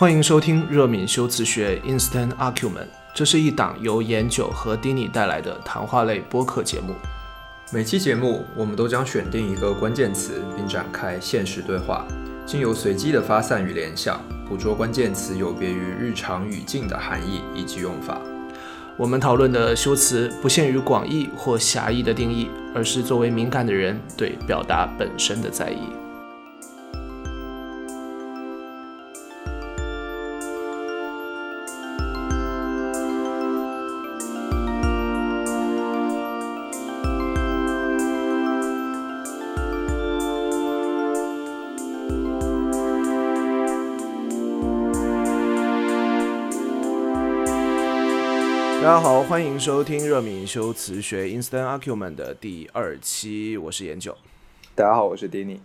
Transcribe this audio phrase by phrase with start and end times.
[0.00, 6.94] 欢迎收听热敏修辞学 Instant Argument，这是一档由颜九和丁尼带来的谈话类播客节目。
[7.70, 12.06] 每期节目，我们都将选定一个关键词，并展开现实对话，
[12.46, 18.18] 经由随机的发散与联想，捕捉关键词有别于日常语境的含义以及用法。
[18.96, 25.92] 我们讨论的修辞不限于广义或狭义的定义，而是作为敏感的人对表达本身的在意。
[49.30, 54.16] 欢迎收听热敏修辞学 Instant Argument 的第二期，我是研九。
[54.74, 55.60] 大家好，我是 Danny。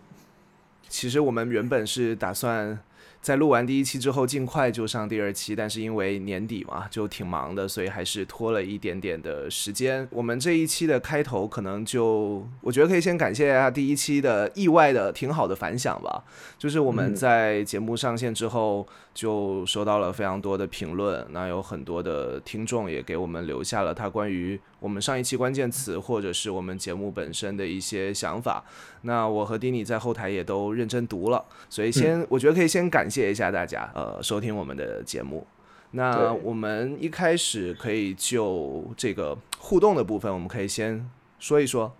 [0.87, 2.77] 其实我们原本是打算。
[3.21, 10.07] 在录完第一期之后，尽快就上第二期，但是因为年底嘛，就挺忙的，所以还是拖了一点点的时间。
[10.11, 16.23] 我们这一期的开头，可能就我觉得可以先感谢一下第一期的意外的挺好的反响吧。
[16.59, 24.59] 就是我们在节目上线之后，就收到了非常多的评论，那有很多的听众也给我们留下了他关于。
[24.81, 28.63] 我们上一期关键词，或者是我们节目本身的一些想法，
[29.03, 35.47] 那我和丁尼在后台也都认真读了，所以先我觉得可以先感谢一下大家，呃，收听我们的节目。
[35.91, 41.95] 那我们一开始可以就这个互动的部分，我们可以先说一说。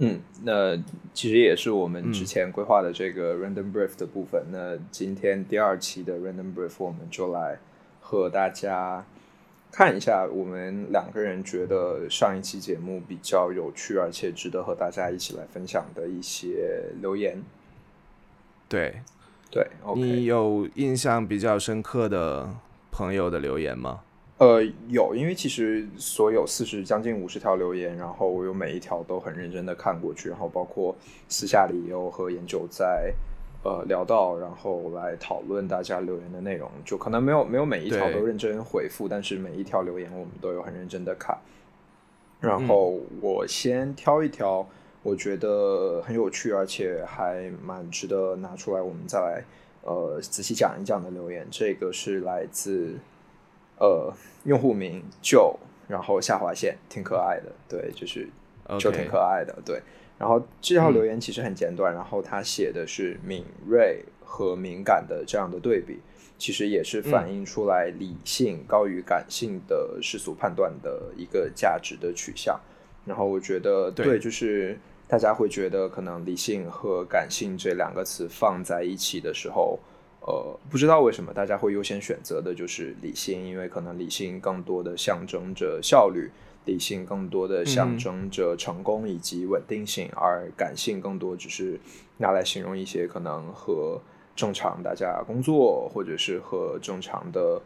[0.00, 0.76] 嗯，那
[1.14, 4.46] 其实也是我们之前规划的这个 random brief 的部分。
[4.50, 7.58] 那今天第二期的 random brief，我们就来
[8.00, 9.06] 和大家。
[9.72, 17.40] 看一下我们两个人觉得上一期节目比较有趣，而且值得和大家一起来分享的一些留言。
[18.68, 19.00] 对，
[19.48, 22.48] 对，你有印象比较深刻的
[22.90, 24.00] 朋友的留言吗？
[24.40, 30.96] 呃，有，因为其实所有四十将近五十条留言，然后我有每一条都很认真的看过去，然后包括
[31.28, 33.14] 私下里也有和研究在。
[33.62, 41.36] 呃，聊到然后来讨论大家留言的内容，就可能没有没有每一条都认真回复，但是每一条留言我们都有很认真的看。
[42.40, 44.66] 然后我先挑一条，
[45.02, 49.44] 我觉得很有趣，而且还蛮值得拿出来，我们再来
[49.82, 51.46] 呃仔细讲一讲的留言。
[51.50, 52.94] 这个是来自
[53.80, 54.14] 呃
[54.44, 55.58] 用户名就
[55.88, 58.28] 然后下划线，挺可爱的，对，就是
[58.78, 59.82] 就挺可爱的，对。
[60.16, 65.98] 然后这条留言其实很简短，然后他写的是敏锐和敏感的这样的对比，
[66.36, 72.60] 其实也是反映出来理性高于感性的世俗判断的一个价值的取向。
[73.06, 79.78] 然后我觉得对，就是大家会觉得可能理性和感性这两个词放在一起的时候，
[80.20, 86.30] 呃，不知道为什么大家会优先选择的就是理性，因为可能理性更多的象征着效率。
[86.66, 91.80] 理性更多的象征着成功以及稳定性，而感性更多只是
[92.18, 93.98] 拿来形容一些可能和
[94.36, 97.60] 正常大家工作，或者是和正常的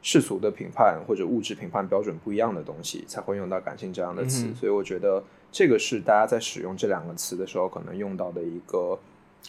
[0.00, 4.46] 世俗的评判或者物质评判标准不一样的东西，才会用到感性这样的词。
[4.54, 8.98] 所以我觉得这个是大家在使用这两个词的时候可能用到的一个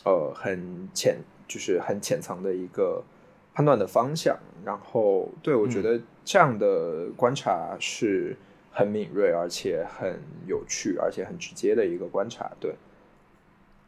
[0.04, 1.18] 呃很浅，
[1.48, 3.04] 就是很浅层的一个
[3.54, 4.38] 判断的方向。
[4.66, 8.36] 然后，对我觉得这样的观察是。
[8.76, 12.74] 很敏锐，而且很有趣，而且很直接的一个观察，对，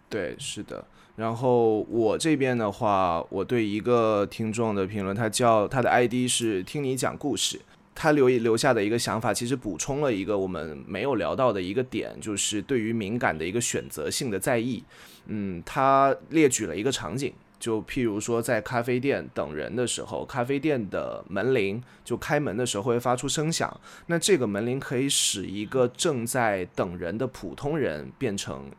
[0.07, 0.85] 对，是的。
[1.15, 7.59] 然后我这边的话，我对一个听众的评论，他叫他的 ID 是听你讲故事，
[7.95, 14.83] 他留留下的一个想法，其实补充了一个我们没有聊到的一个点，就是对于敏感的一个选择性的在意。
[15.27, 17.33] 嗯，他列举了一个场景。
[17.57, 23.79] 就譬如说，在咖啡店等人的时候，咖啡店的门铃就开门的时候会发出声响。
[24.07, 28.69] 那这个门铃可以使一个正在等人的普通人变成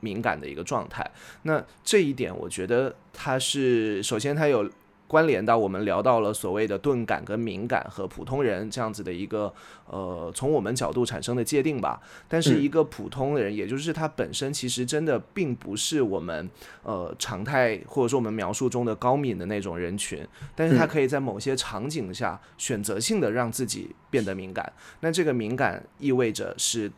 [0.00, 1.08] 敏感的一个状态。
[1.42, 4.68] 那这一点，我觉得它是首先它有。
[5.06, 9.52] 关联到我们聊到了所谓的钝感跟敏感和普通人这样子的一个
[9.86, 16.48] 呃从我们角度产生的界定吧，但是一个普通人，也就是他本身其实真的并不是我们
[16.82, 26.90] 呃常态或者说我们描述中的高敏的那种人群，但是他可以在某些场景下选择性的让自己变得敏感，那这个敏感意味着是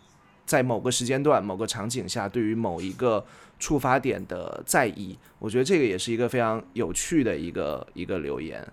[0.44, 3.24] 在某个时间段、某个场景下对于某一个。
[3.58, 8.66] 触发点的在意，我觉得这个也是一个非常有趣的一个一个留言。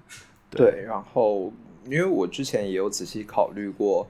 [0.50, 1.52] 对，然后
[1.86, 4.06] 因为我之前也有仔细考虑过，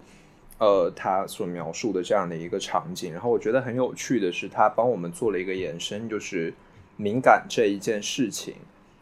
[0.57, 6.53] 呃，他所描述的这样的一个场景，然后我觉得很有趣的是，他帮我们做了一个延伸，就是
[6.97, 8.55] 敏感这一件事情，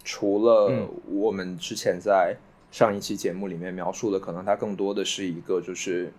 [0.03, 2.35] 除了我们之前在
[2.71, 6.11] 上一期节目里面描述的，可能它更多的是一个就是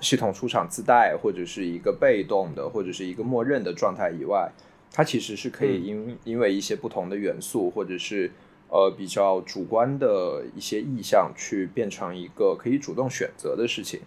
[0.00, 4.50] 系统出厂自带，或者是一个被动的，或者是一个默认的状态以外，
[4.90, 8.30] 它其实是可以因因为一些不同的元素，或者是
[8.68, 14.00] 呃比较主观的一些意向，去变成一个可以主动选择的事情。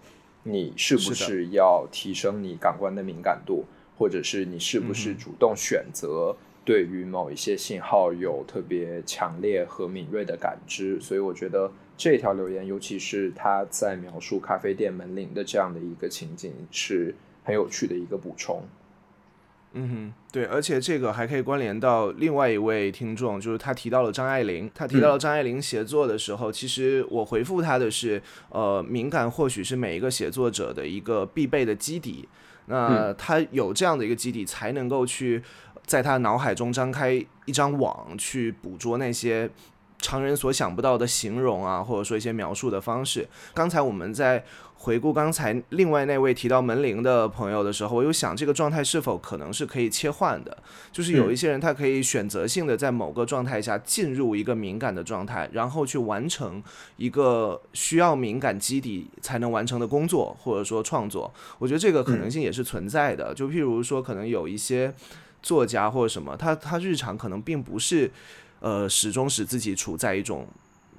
[0.44, 3.66] 你是不是要提升你感官的敏感度，
[3.98, 6.36] 或者是你是不是主动选择？
[6.64, 18.64] 对于某一些信号有特别强烈和敏锐的感知，所以我觉得这条留言，尤其是他在描述咖啡店门铃的这样的一个情景，是很有趣的一个补充。
[19.74, 32.28] 嗯哼，对，而且这个还可以关联到另外一位听众，就是他提到了张爱玲，他提到了张爱玲写作的时候，其实我回复他的是，呃，敏感或许是每一个写作者的一个必备的基底，
[32.66, 35.42] 那他有这样的一个基底，才能够去。
[35.88, 37.12] 在他脑海中张开
[37.46, 39.50] 一张网，去捕捉那些
[39.98, 43.28] 常人所想不到的形容啊，或者说一些描述的方式。
[43.54, 44.42] 刚才我们在
[44.84, 50.58] 回顾刚才另外那位提到门铃的朋友的时候，我又想这个状态是否可能是可以切换的？
[50.92, 56.62] 就是有一些人他可以选择性的在某个状态下进入一个敏感的状态，然后去完成
[56.98, 61.32] 一个需要敏感基底才能完成的工作，或者说创作。
[61.60, 63.34] 我觉得这个可能性也是存在的。
[63.36, 64.94] 就譬如说，可能有一些。
[65.44, 68.12] 作家或者什么，他他日常可能并不是，
[68.60, 70.48] 呃，始终使自己处在一种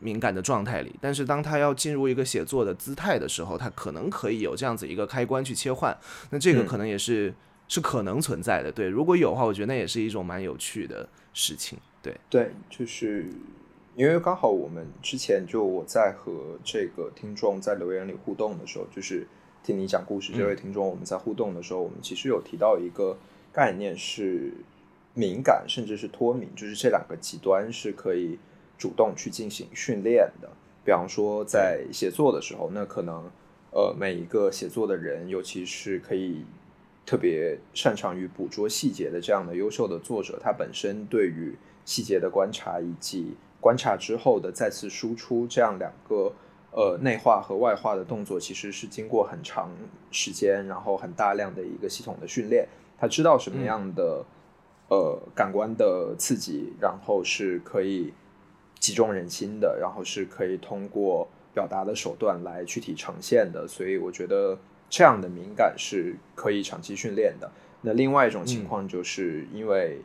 [0.02, 0.94] 敏感的状态里。
[1.00, 5.96] 但是当他要进入一个写作的姿态的时候，他可能可以有这样子一个开关去切换。
[6.30, 7.32] 那这个可能也是
[7.68, 8.70] 是可能存在的。
[8.72, 11.78] 对，如果有的话，我觉得那也是一种蛮有趣的事情。
[12.02, 13.26] 对对，就是
[13.94, 19.26] 因为刚好我们之前就我在和这个听众在留言里互动的时候，就是
[19.62, 23.16] 听你讲故事这位听众，我们在互动的时候，我们其实有提到一个。
[23.54, 24.50] 概念是
[25.12, 28.38] 敏感，甚至是脱敏，就是这两个极端是可以
[28.82, 30.48] 主动去进行训练的。
[30.84, 33.30] 比方说，在写作的时候，那可能
[33.70, 36.44] 呃每一个写作的人，尤其是可以
[37.06, 46.32] 特别擅长于捕捉细节的这样的优秀的作者，他本身对于细节的观察以及观察之后的再次输出这样两个
[46.72, 49.70] 呃内化和外化的动作，其实是经过很长
[50.10, 52.66] 时间，然后很大量的一个系统的训练。
[52.98, 54.24] 他知道什么样的
[54.88, 58.12] 呃感官的刺激，然后是可以
[58.82, 63.64] 击中人心的，然后是可以通过表达的手段来具体呈现的。
[63.68, 64.58] 所以我觉得
[64.90, 67.48] 这样的敏感是可以长期训练的。
[67.82, 70.00] 那另外一种情况，就是因为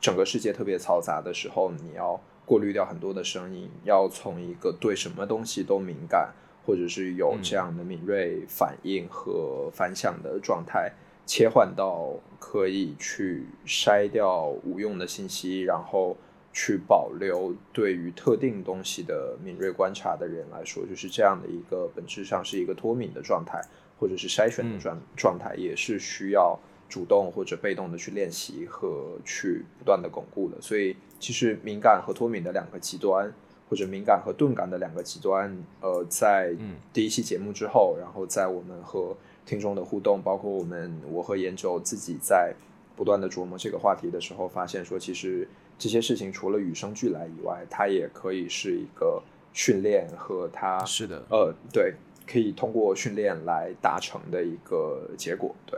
[0.00, 6.32] 整个世界特别嘈杂的时候，你要过滤掉很多的声音，要从一个对什么东西都敏感，
[6.66, 10.92] 或者是有这样的敏锐反应和反响的状态。
[11.24, 16.16] 切换到可以去筛掉无用的信息，然后
[16.52, 23.60] 去保留对于特定东西的敏锐观察的人来说，就是这样的一个本质上是一个脱敏的状态，
[23.98, 26.58] 或者是筛选的状状态，也是需要
[26.88, 30.60] 主动或者被动的去练习和去不断的巩固的。
[30.60, 33.32] 所以，其实敏感和脱敏的两个极端，
[33.70, 36.54] 或者敏感和钝感的两个极端，呃，在
[36.92, 39.16] 第一期节目之后，然后在我们和
[39.46, 42.54] 听众的互动，包括我们我和研究自己在
[42.94, 45.48] 不断的琢磨这个话题的时候，发现说，其实
[45.82, 49.20] 这些事情除了与生俱来以外，它也可以是一个
[49.52, 51.92] 训练和它是的，呃，对，
[52.24, 55.76] 可以通过训练来达成的一个结果，对。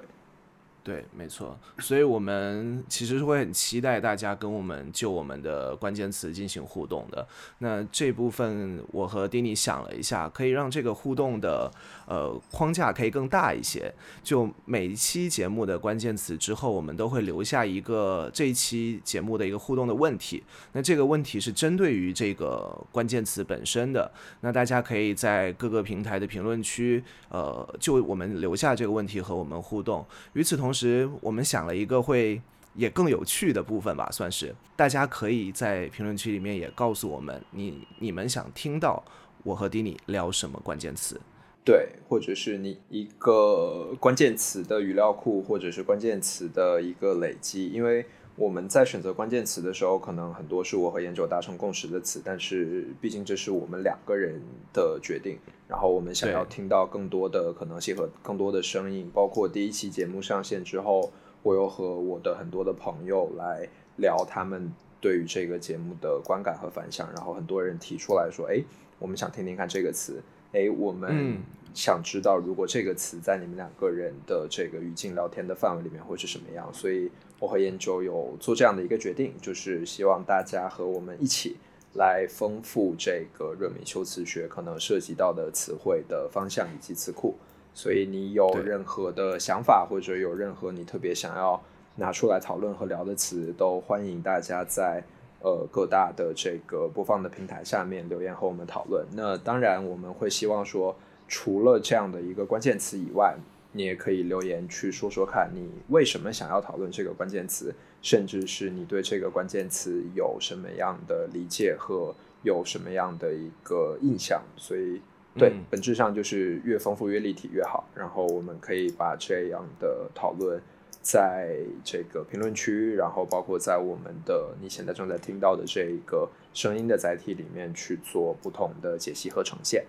[0.85, 7.27] 对，没错，所以我们其实是会很期待大家跟我们就我们的关键词进行互动的。
[7.61, 11.73] 那这部分我和丁尼想了一下，可以让这个互动的
[12.07, 13.91] 呃框架可以更大一些。
[14.23, 20.45] 就每一期节目的关键词之后，我们都会留下一个这一期节目的一个互动的问题。
[20.73, 24.13] 那这个问题是针对于这个关键词本身的。
[24.43, 30.07] 那大家可以在各个平台的评论区，呃，就我们留下这个问题和我们互动。
[30.35, 30.74] 与此同，
[31.21, 32.43] 我们想了一个会
[32.75, 39.03] 也更有趣的部分吧，算是大家可以在评论区里面也告诉我们，你你们想听到
[39.45, 41.21] 我和迪尼聊什么关键词？
[41.65, 47.69] 对，或者是你一个关键词的语料库，或者是关键词的一个累积。
[47.69, 48.05] 因为
[48.37, 54.41] 我们在选择关键词的时候，可能很多是我和研究达成共识的词，但是毕竟这是我们两个人
[54.73, 55.39] 的决定。
[55.69, 61.13] 然后我们想要听到更多的可能性和更多的声音，包括第一期节目上线之后，
[61.43, 67.09] 我又和我的很多的朋友来聊他们对于这个节目的观感和反响。
[67.15, 68.63] 然后很多人提出来说：“哎，
[68.99, 70.21] 我们想听听看这个词。”
[70.53, 71.43] 哎，我们
[71.75, 76.73] 想知道，如果这个词在你们两个人的这个语境聊天的范围里面会是什么样。
[76.73, 81.57] 所以我和研究有做这样的一个决定，就是希望大家和我们一起
[81.95, 87.35] 来丰富这个热敏修辞学可能涉及到的词汇的方向以及词库。
[87.75, 91.61] 所以你有任何的想法，或者有任何你特别想要
[91.97, 95.03] 拿出来讨论和聊的词，都欢迎大家在
[95.41, 99.05] 呃各大的这个播放的平台下面留言和我们讨论。
[99.13, 100.97] 那当然，我们会希望说，
[101.29, 103.37] 除了这样的一个关键词以外，
[103.73, 114.43] 你也可以留言去说说看你为什么想要讨论这个关键词，甚至是你对这个关键词有什么样的理解和有什么样的一个印象。
[114.57, 115.01] 所以。
[115.37, 117.89] 对，本质上就是越丰富越立体越好。
[117.93, 120.63] 然后我们可以把这样的讨论
[121.03, 129.85] 在这个评论区，然后包括在我们的你现在正在听到的这一个声音的载体里面去做不同的解析和呈现。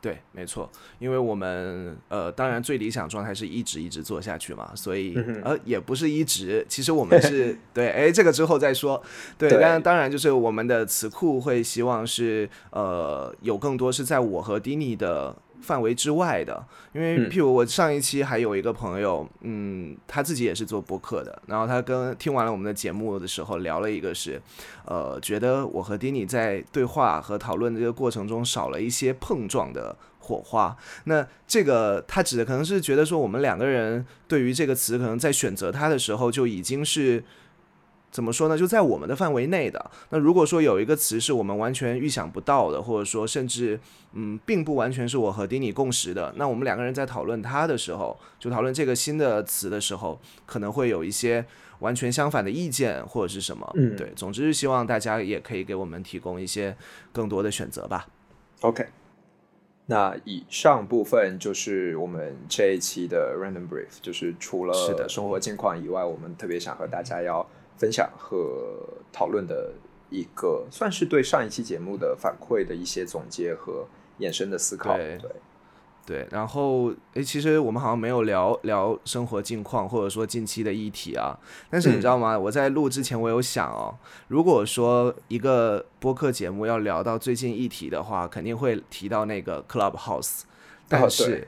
[0.00, 9.02] 对，没错，因为我们呃，当然最理想状态是一直一直做下去嘛，所以呃，也不是一直，其实我们是 对，哎，这个之后再说。
[9.36, 15.34] 对，但当然就是我们的词库会希望是呃，有更多是在我和 Dini 的。
[15.60, 24.40] 范围之外的，因为譬如我上一期还有一个朋友，嗯，他自己也是做播客的，然后他跟听完了我们的节目的时候聊了一个是，
[24.84, 30.76] 呃，觉得我和丁尼在对话和讨论这个过程中少了一些碰撞的火花。
[31.04, 37.24] 那这个他指的可能是觉得说我们两个人对于这个词可能在选择它的时候就已经是。
[38.10, 38.56] 怎么说呢？
[38.56, 39.90] 就在我们的范围内的。
[40.10, 43.78] 那如果说有一个词是我们完全预想不到的，或者说甚至
[44.14, 51.44] 嗯，并不完全是我和丁尼共识的，那我们两个人在讨论它的时候，就讨论这个新的词的时候，可能会有一些
[51.80, 53.70] 完全相反的意见或者是什么。
[53.76, 54.10] 嗯，对。
[54.16, 56.74] 总之是希望大家也可以给我们提供一些
[57.12, 58.08] 更多的选择吧。
[58.62, 58.86] OK，
[59.84, 64.74] 那以上部分就是我们这一期的 Random Brief，就是除了
[65.08, 67.46] 生活近况以外，我们特别想和大家要。
[67.78, 68.76] 分享和
[69.12, 69.72] 讨论的
[70.10, 73.86] 一个，算是对上一期节目的反馈的一些总结和
[74.18, 74.96] 衍生的思考。
[74.96, 75.18] 对
[76.06, 81.38] 对，然后诶，其实我们好像没有聊聊生活近况，或者说近期的议题啊。
[81.68, 82.38] 但是你知道吗？
[82.38, 83.94] 我在录之前，我有想哦，
[84.28, 90.44] 如果说一个播客节目要聊到最近议题的话，肯定会提到那个 Clubhouse，
[90.88, 91.46] 但是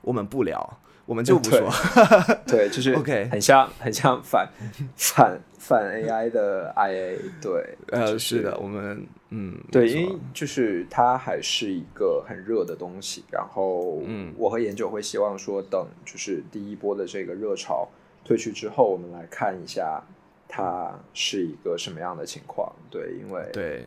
[0.00, 0.78] 我们不聊。
[1.06, 1.68] 我们就不说，
[2.46, 4.48] 对，就是 OK，很像很像反
[4.96, 17.86] 反反 AI 的 IA，对， 呃，是的，我们嗯，对，因为就是它还是一个很热的东西，然后嗯，我和研究会希望说，等就是第一波的这个热潮
[18.24, 20.02] 退去之后，我们来看一下
[20.48, 23.86] 它是一个什么样的情况，对，因为对。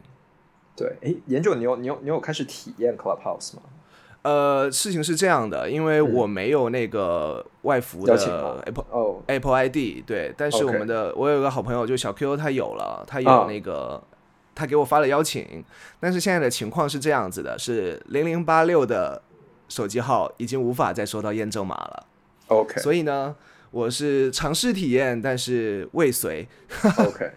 [0.76, 3.62] 对，哎，研究，你有你有你有开始体验 Clubhouse 吗？
[4.24, 8.14] 呃，事情是这样的，因为我没有那个外服的
[8.66, 14.02] Apple Apple ID，对，但是我们的我有个好朋友就小 Q，他有了，他有那个，
[14.56, 15.64] 他给我发了邀请，
[16.00, 19.22] 但是现在的情况是这样子的，是零零八六的
[19.68, 22.06] 手机号已经无法再收到验证码了
[22.48, 23.36] ，OK，所以呢，
[23.72, 26.48] 我是尝试体验，但是未遂
[26.98, 27.32] ，OK。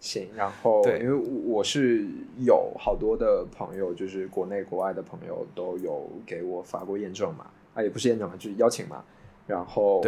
[0.00, 1.12] 行，然后因为
[1.44, 9.04] 我是有好多的朋友，就是国内国外的朋友都有给我发过验证码，啊，也不是验证码，就是邀请码。
[9.46, 10.00] 然后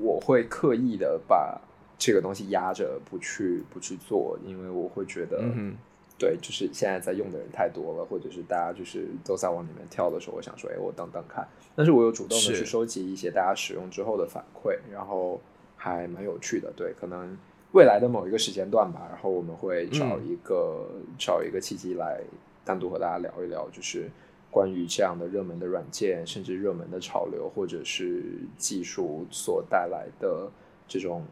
[0.00, 1.60] 我会刻意的把
[1.98, 5.76] 这个东西压着不去不去做，因为我会觉得，嗯
[6.18, 11.46] 对，就是现在在用的人太多了，或者是大家就是都在往里面跳的时候，我想说，哎，我等等看。
[11.76, 15.38] 但是我有主动的去收集一些大家使用之后的反馈，然后
[15.76, 17.36] 还蛮有趣的，对，可能。
[17.72, 22.20] 未来的某一个时间段吧，然后我们会找一个找一个契机来
[22.64, 24.10] 单独和大家聊一聊，就是
[24.50, 28.22] 关于这样的热门的软件，甚至热门的潮流或者是
[28.56, 30.50] 技术所带来的
[30.86, 31.24] 这种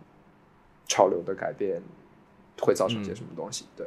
[0.87, 1.81] 潮流的改变
[2.61, 3.65] 会造成些什么东西。
[3.75, 3.87] 对，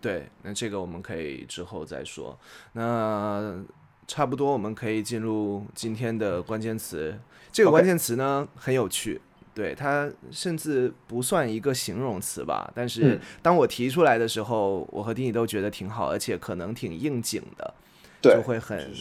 [0.00, 2.36] 对，那这个我们可以之后再说。
[2.72, 3.64] 那
[4.08, 7.16] 差不多，我们可以进入今天的关键词。
[7.52, 9.20] 这个关键词呢很有趣。
[9.56, 17.74] 对它甚至不算一个形容词吧，但是当我提出来的时候，我和丁尼都觉得挺好，而且可能挺应景的，
[18.20, 18.92] 就会很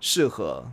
[0.00, 0.72] 适合。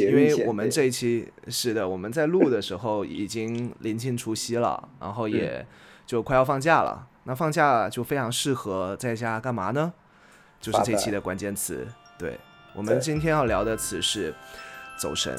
[0.00, 5.66] 因为我们这一期是的，我们在录的时候已经临近除夕了，然后也
[6.04, 7.08] 就快要放假了。
[7.24, 9.94] 那放假就非常适合在家干嘛呢？
[10.60, 11.88] 就是这期的关键词。
[12.18, 12.38] 对
[12.74, 14.34] 我们今天要聊的词是
[15.00, 15.34] 走神。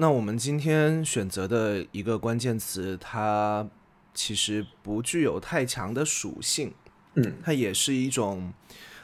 [0.00, 3.68] 那我们今天选择的一个关键词，它
[4.14, 6.72] 其实不具有太强的属性，
[7.16, 7.34] 嗯。
[7.44, 8.50] 它也是一种，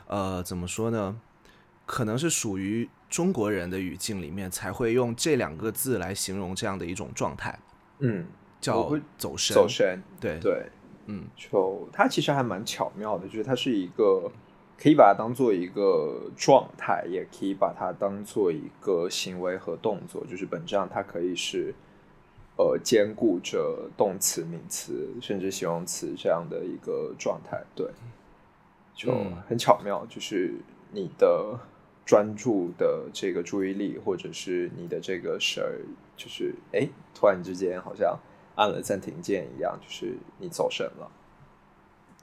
[0.07, 1.21] 呃，怎么说呢？
[1.85, 7.59] 可能是属于中国人的语境里面才会用这两个字来形容这样的一种状态，
[7.99, 8.27] 嗯，
[8.59, 9.55] 叫走神。
[9.55, 10.67] 走神，对，对，
[11.05, 14.33] 嗯，就它其实还蛮巧妙的，就是它是一个
[14.79, 21.75] 可以把它当做一个状态，也可以把它当做一个行为和动作，就是本质上它可以是
[22.59, 27.89] 呃兼顾着动词、名词甚至形容词这样的一个状态，对，
[28.95, 30.55] 就嗯很巧妙，就是
[30.93, 31.59] 你的
[32.05, 35.81] 专注的这个注意力，或者是你的这个事儿，
[36.17, 38.19] 就是哎，突然之间好像
[38.57, 41.11] 按了暂停键一样，就是你走神了。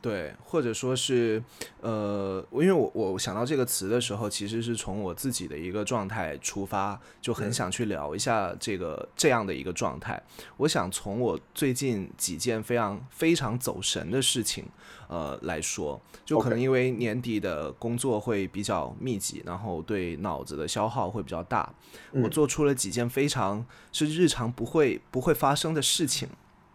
[0.04, 1.42] 对，或者说是，
[1.80, 10.22] 呃，因为我我想到这个词的时候，其实是从我自己的一个状态出发，就很嗯想去聊一下这个这样的一个状态。
[10.58, 14.66] 我想从我最近几件非常非常走神的事情，
[15.08, 21.74] 呃来说，就可能因为年底的工作会比较密集，然后对脑子的消耗会比较大，
[22.12, 26.28] 我嗯做出了几件非常是日常不会不会发生的事情，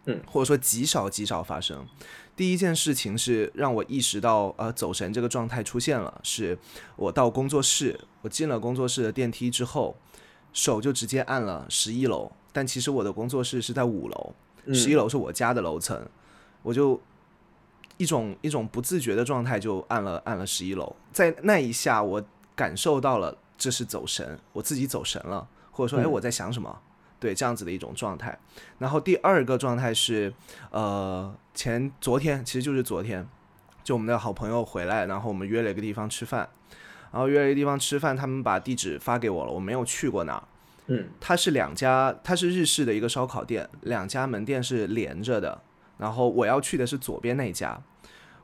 [0.08, 1.86] 嗯，或者说极少极少发生。
[2.34, 6.20] 第一件事情是让我意识到，呃，走神这个状态出现了。
[6.22, 6.58] 是
[6.96, 9.96] 我到工作室，我进了工作室的电梯之后，
[10.52, 14.34] 手就直接按了十一楼，但其实我的工作室是在五楼，
[14.64, 16.08] 嗯十一楼是我家的楼层，
[16.62, 17.00] 我就
[17.96, 22.24] 一种一种不自觉的状态就按了按了十一楼，在那一下我
[22.54, 26.80] 感受到了这是走神，我自己走神了，或者说哎嗯我在想什么，
[27.20, 28.38] 对这样子的一种状态。
[28.78, 30.32] 然后第二个状态是，
[30.70, 33.26] 呃，前昨天其实就是昨天，
[33.82, 36.48] 就我们的好朋友回来，然后我们约了一个地方吃饭，
[37.12, 40.42] 然后约了一个地方吃饭，他们把地址发给我了，我没有去过那儿。
[40.90, 45.60] 嗯它是两家，它是日式的一个烧烤店，两家门店是连着的。
[45.98, 47.78] 然后我要去的是左边那家，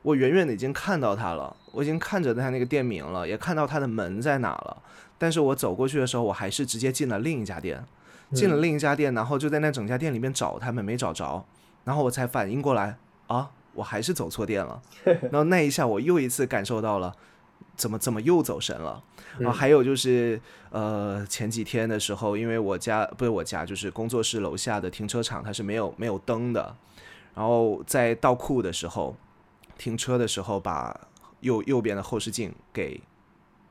[0.01, 4.83] 我远远的已经看到它了，我已经看着它那个店名了，也看到它的门在哪了。
[5.17, 7.83] 但是我走过去的时候，我还是直接进了另一家店，
[8.31, 11.45] 进了另一家店，然后就在那整家店里面找他们，没找着，
[11.83, 14.81] 然后我才反应过来啊，我还是走错店了。
[15.05, 17.13] 然后那一下，我又一次感受到了，
[17.75, 19.03] 怎么怎么又走神了。
[19.37, 26.75] 然后，还有就是，呃，前几天的时候，因为我家不是我家，就是工作室楼下的停车场，它是没有没有灯的。
[27.33, 29.15] 然后在倒库的时候，
[29.77, 30.97] 停车的时候把
[31.41, 33.01] 右右边的后视镜给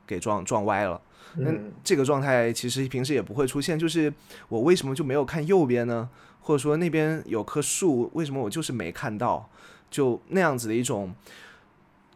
[0.06, 1.00] 给撞撞歪了。
[1.36, 4.12] 那嗯这个状态其实平时也不会出现，就是
[4.48, 6.08] 我为什么就没有看右边呢？
[6.40, 9.48] 或者说那边有棵树，为什么我就是没看到？
[9.90, 11.14] 就那样子的一种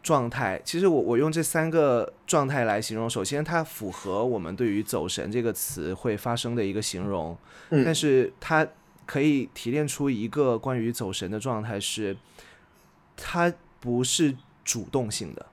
[0.03, 0.61] 状态。
[0.63, 7.37] 其实我我用这三个状态来形容，首先它符合我们对于“走神”这个词会发生的一个形容，
[7.69, 8.67] 嗯但是它
[9.05, 12.15] 可以提炼出一个关于走神的状态是，
[13.17, 15.45] 它不是主动性的，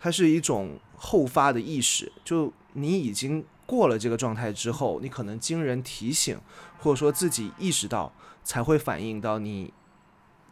[0.00, 2.10] 它是一种后发的意识。
[2.24, 6.38] 就你已经过了这个状态之后，你可能经人提醒，
[6.78, 9.72] 或者说自己意识到，才会反映到你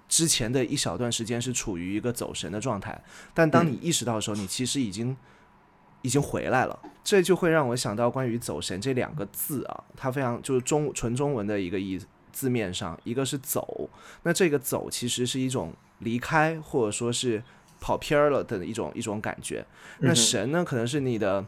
[0.08, 3.02] 之前的一小段时间是处于一个走神的状态。
[3.34, 5.16] 但当你意识到的时候，你其实已经
[6.02, 6.78] 已经回来了。
[7.02, 12.00] 这就会让我想到关于“走神”这两个字啊，它非常就是中纯中文的一个意
[12.30, 13.88] 字面上，一个是走，
[14.22, 17.42] 那这个走其实是一种离开或者说是
[17.80, 19.66] 跑偏儿了的一种一种感觉。
[20.00, 21.44] 那神呢，可能是你的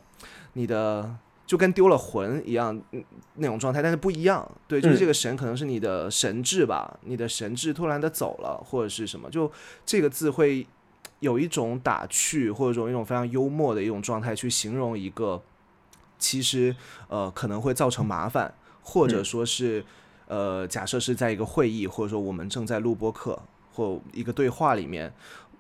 [0.54, 3.04] 你的就跟丢了魂一样嗯
[3.36, 4.50] 那种状态，但是不一样。
[4.68, 9.50] 对，就是嗯这个神可能是你的神智吧，你的神智突然的走了，或者是什么，就
[9.84, 10.66] 这个字会
[11.20, 15.42] 有一种打趣，或者说一种非常幽默的一种状态去形容一个
[16.18, 16.74] 其实
[17.08, 19.84] 呃可能会造成麻烦，或者嗯说是。
[20.32, 23.36] 呃，假设是在一个会议，或者说我们正在录播课
[23.72, 25.12] 或一个对话里面，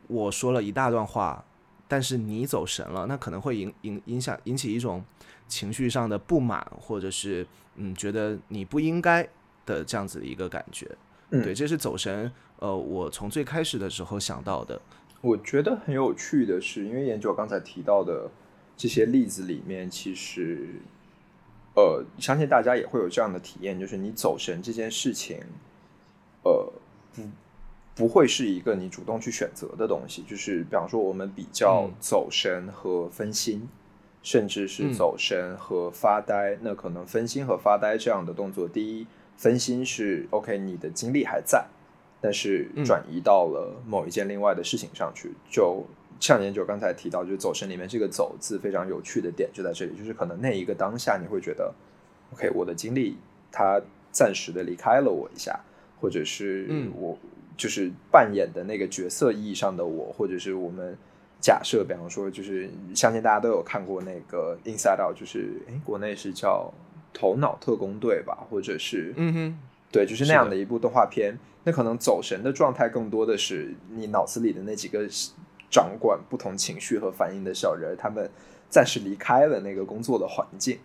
[0.06, 1.44] 我说了一大段话，
[1.90, 5.04] 但是你走神了，那可能会影影影响引起一种
[5.48, 9.28] 情绪上的不满，或者是嗯觉得你不应该
[9.66, 10.88] 的这样子的一个感觉。
[11.30, 12.30] 嗯对，这是走神。
[12.60, 14.80] 呃，我从最开始的时候想到的。
[15.20, 18.30] 我觉得很有趣的是，因为研究刚才提到的
[18.76, 20.68] 这些例子里面，其实，
[21.74, 25.38] 呃，相信大家也会有这样的体验，就是你走神这件事情，
[26.42, 26.72] 呃，
[27.14, 27.22] 不
[28.00, 30.22] 不会是一个你主动去选择的东西。
[30.26, 33.68] 就是比方说，我们比较嗯走神和分心，
[34.22, 36.56] 甚至是嗯走神和发呆。
[36.62, 41.66] 那可能分心和发呆这样的动作，第一，分心是 OK，你的精力还在。
[42.22, 45.84] 但是嗯转移到了某一件另外的事情上去，就
[46.18, 51.74] 像研究刚才提到，就是走神里面这个“走”字非常有趣的点就在这里，就是可能那一个当下你会觉得
[52.32, 53.18] ，OK，我的精力
[53.52, 53.78] 它
[54.10, 55.60] 暂时的离开了我一下，
[56.00, 57.18] 或者是我
[57.60, 60.96] 就是扮演的那个角色意义上的我，或者是我们
[61.42, 66.72] 假设，比方说，就是相信大家都有看过那个《Inside Out》，就是诶，国内是叫
[67.18, 69.58] 《头脑特工队》吧，或者是嗯哼，
[69.92, 71.38] 对，就是那样的一部动画片。
[71.64, 75.06] 那可能走神的状态更多的是你脑子里的那几个
[75.70, 78.30] 掌管不同情绪和反应的小人，他们
[78.70, 80.78] 暂时离开了那个工作的环境，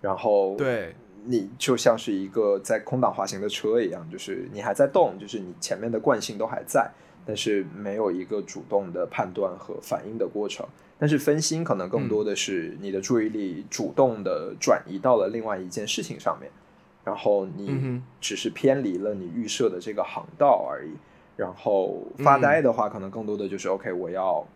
[0.00, 0.94] 然后对。
[1.26, 6.90] 你就像是一个在空档滑行的车一样，就是你还在动，就是你前面的惯性都还在，
[7.24, 10.66] 但是没有一个主动的判断和反应的过程。
[10.98, 16.50] 但是分心可能更多的是你的注意力主动的转移到了另外一件事情上面，
[17.04, 20.90] 然后你只是偏离了你预设的这个航道而已。
[21.36, 24.46] 然后发呆的话，可能更多的就是 OK，我要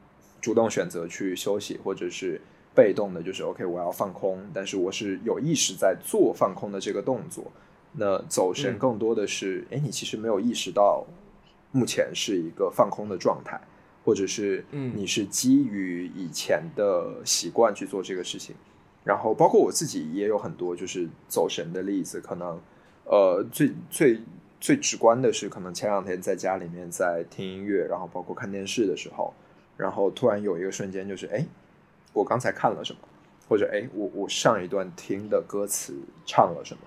[0.41, 2.41] 主动选择去休息，或者是。
[2.79, 7.43] 被动的就是 OK，我要放空，但是我是有意识在做放空的这个动作。
[7.95, 11.05] 那走神更多的是，哎，你其实没有意识到
[11.73, 13.61] 目前是一个放空的状态，
[14.05, 18.55] 或者是你是基于以前的习惯去做这个事情。
[19.03, 22.61] 然后包括我自己也有很多就是走神的例子，可能
[23.07, 24.21] 呃最最
[24.61, 29.35] 最直观的是，可能前两天在家里面在听音乐，然后包括看电视的时候，
[29.77, 31.45] 然后突然有一个瞬间就是哎。
[32.13, 32.99] 我刚才看了什么，
[33.49, 35.95] 或者哎，我我上一段听的歌词
[36.27, 36.81] 唱了什么，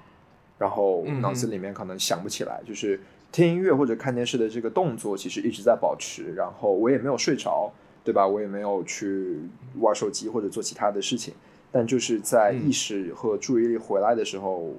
[0.58, 3.00] 然后脑子里面可能想不起来，就是
[3.32, 7.72] 听音乐或者看电视的这个动作其实一直在保持，然后我也没有睡着，
[8.04, 8.28] 对吧？
[8.28, 9.40] 我也没有去
[9.80, 11.34] 玩手机或者做其他的事情，
[11.72, 14.74] 但就是在意识和注意力回来的时候，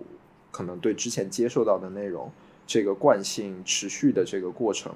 [0.51, 2.31] 可能对之前接受到的内容
[2.67, 4.93] 这个惯性持续的这个过程，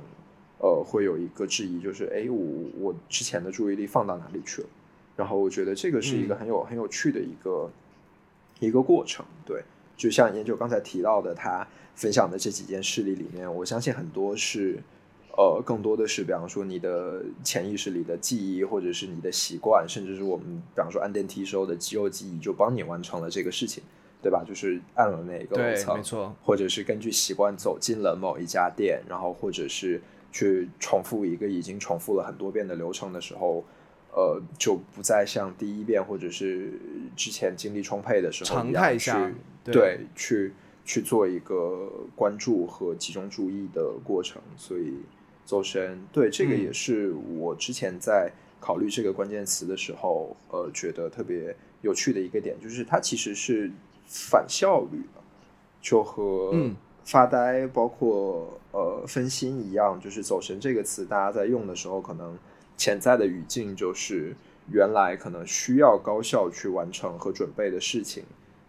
[0.58, 4.68] 呃，会有一个质疑，就是哎，我我之前的注意力放到哪里去了？
[5.16, 7.70] 然后我觉得这个是一个很有很有趣的一个
[8.60, 9.62] 一个过程，对，
[9.96, 14.78] 就像研究刚才提到的，他分享的这几件事例里面，我相信很多是
[15.38, 23.82] 呃，更多的是，比方说你的潜意识里的记忆，或者是你的习惯，甚至是我们比方说按电梯时候的肌肉记忆，就帮你完成了这个事情，
[24.20, 24.44] 对吧？
[24.46, 33.64] 就是按了那个楼层，没错，或者是根据习惯走进了某一家店，然后或者是去重复一个已经重复了很多遍的流程的时候。
[34.16, 36.72] 呃，就不再像第一遍或者是
[37.14, 39.12] 之前精力充沛的时候一样去
[39.62, 40.54] 对去
[40.86, 44.40] 去做一个关注和集中注意的过程。
[44.56, 44.94] 所以
[45.44, 53.70] 走神，对这个也是我之前在考虑这个关键词的时候，呃，觉得特别有趣的一个点，就是它其实是
[54.06, 55.20] 反效率的，
[55.82, 56.54] 就和
[57.04, 62.38] 发呆包括呃分心一样，就是走神这个词，大家在用的时候可能。
[62.76, 64.36] 潜在的语境就是，
[64.70, 68.24] 原来可能需要高效去完成和准备的事情，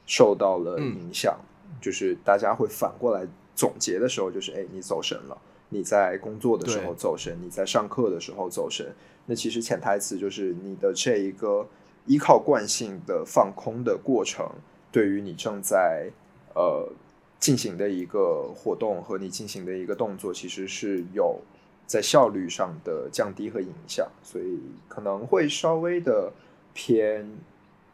[0.06, 1.38] 受到了影响。
[1.82, 5.38] 就是大家会反过来总结的时候，就是哎，你走神了。
[5.70, 8.88] 你在工作的时候走神，你在上课的时候走神。
[9.26, 11.67] 那其实潜台词就是你的这一个
[12.06, 14.50] 依靠惯性的放空的过程，
[14.91, 16.10] 对于你正在
[16.56, 16.89] 呃
[17.38, 21.41] 进行的一个活动和你进行的一个动作，其实是有。
[21.88, 26.32] 在效率上的降低和影响，所以可能会稍微的
[26.73, 27.26] 偏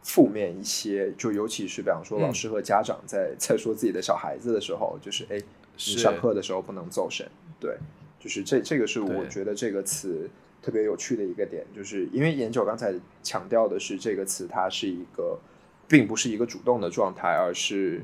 [0.01, 1.13] 负面一些。
[1.15, 5.39] 就尤其是比方说，老师和家长在在说自己的小孩子的时候，就是哎，
[5.77, 7.25] 你上课的时候不能走神。
[7.59, 7.77] 对，
[8.19, 10.27] 就是这这个是我觉得这个词
[10.61, 15.39] 特别有趣的一个点，就是因为研究刚才强调的是这个词，它是一个
[15.87, 18.01] 并不是一个主动的状态，而是。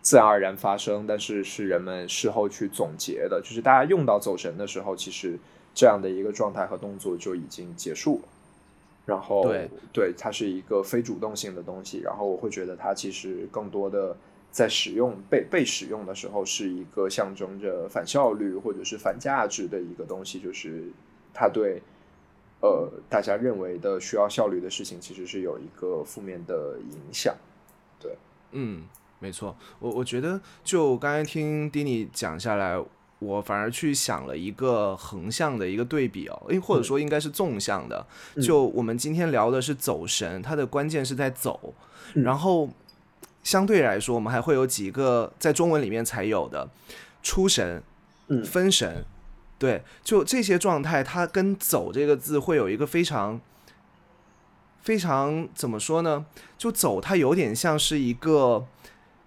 [0.00, 5.38] 自然而然发生，但是是人们事后去总结的，就是大家用到走神的时候，其实
[5.74, 8.28] 这样的一个状态和动作就已经结束了。
[9.04, 12.00] 然后，对，对，它是一个非主动性的东西。
[12.00, 14.16] 然后我会觉得它其实更多的
[14.50, 20.84] 在使用被被使用的时候，是一个象征着反效率或者是反价值的一个东西，就是
[21.34, 21.82] 它对
[22.60, 27.34] 呃大家认为的需要效率的事情，其实是有一个负面的影响。
[27.98, 28.16] 对，
[28.52, 28.84] 嗯。
[29.20, 32.80] 没错，我我觉得就刚才听丁尼讲下来，
[33.18, 38.06] 我反而去想了一个横向的一个对比哦，诶，或者说应该是纵向的。
[38.40, 41.74] 就我们今天聊的是走神，它的关键是在走，
[42.14, 42.70] 然后
[43.42, 46.70] 相对来说，我们还会有几个在中文里面才有的
[47.20, 47.82] 出神、
[48.44, 49.04] 分神，
[49.58, 53.40] 对，就这些状态，它跟走这个字会有一个非常
[54.80, 56.24] 非常怎么说呢？
[56.56, 58.64] 就走，它有点像是一个。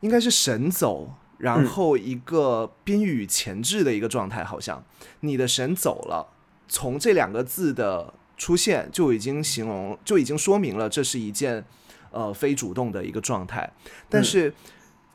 [0.01, 4.83] 应该是神走，然后一个宾语前置的一个状态，好像
[5.21, 6.27] 你的神走了。
[6.67, 11.63] 从这两个字的出现就已经形容，就已经说明了这是一件
[12.11, 13.71] 呃非主动的一个状态。
[14.09, 14.53] 但是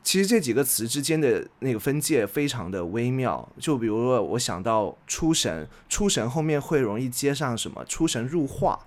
[0.03, 3.47] 其实这几个词之间的那个分界非常的微妙。
[3.59, 7.83] 就比如说，我想到出神，出神后面会容易接上什么？
[7.85, 8.79] 出神入化。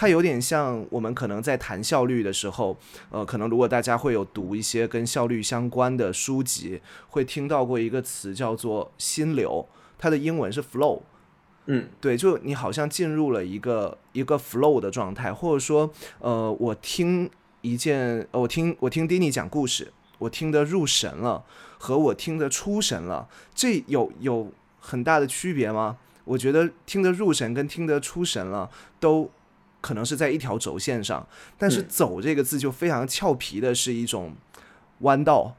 [0.00, 2.76] 它有点像我们可能在谈效率的时候，
[3.10, 9.66] 呃，可能如果大家会有读一些跟效率相关的书籍，会听到过一个词叫做心流，
[9.98, 11.00] 它的英文是 flow。
[11.66, 17.28] 嗯，对，就你好像进入了一个一个 flow 的状态，或者说，呃，我听
[17.62, 21.42] 一件，我听我听 Dini 讲故事，我听得入神了，
[21.76, 25.98] 和我听得出神了，这有有很大的区别吗？
[26.24, 29.28] 我觉得听得入神跟听得出神了都。
[29.88, 34.34] 可能是在一条轴线上，但是“走”这个字就非常俏皮的是一种
[34.98, 35.56] 弯道，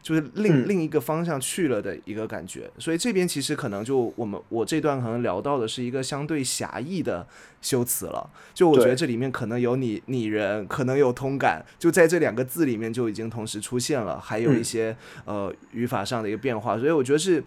[0.00, 2.70] 就是另另一个方向去了的一个感觉。
[2.78, 7.26] 所以这边其实可能就我们我这段可能聊到的是一个相对狭义的
[7.60, 8.30] 修辞了。
[8.54, 16.78] 就我觉得这里面可能有拟拟人，可能有通感，就在这两个字里面就已经同时出现了，还有一些呃语法上的一个变化。
[16.78, 17.42] 所以我觉得是。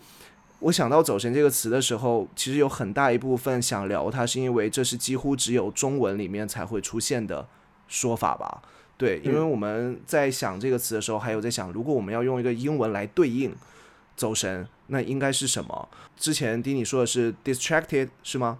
[0.59, 7.47] 我想到“走神”这个词的时候，其实有很大一部分想聊它，是因为这是几乎只有中文里面才会出现的
[7.87, 8.61] 说法吧？
[8.97, 13.53] 对，因为我们在想这个词的时候，还有在想，如果我们要用一个英文来对应
[14.15, 15.89] “走神”，那应该是什么？
[16.15, 18.59] 之前丁你说的是 “distracted” 是吗？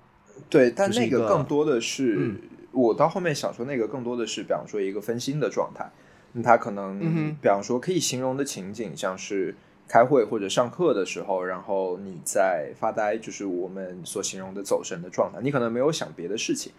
[0.50, 2.36] 对，但那个更多的是，
[2.72, 5.90] 我到后面想说，那个更多的是，比方说一个分心的状态，
[6.34, 7.00] 那它可能，
[7.42, 9.56] 比方说可以形容的情景，像是。
[9.88, 15.40] 开会或者上课的时候，然后你在发呆，就是我们所形容的走神的状态。
[15.42, 16.72] 你可能没有想别的事情，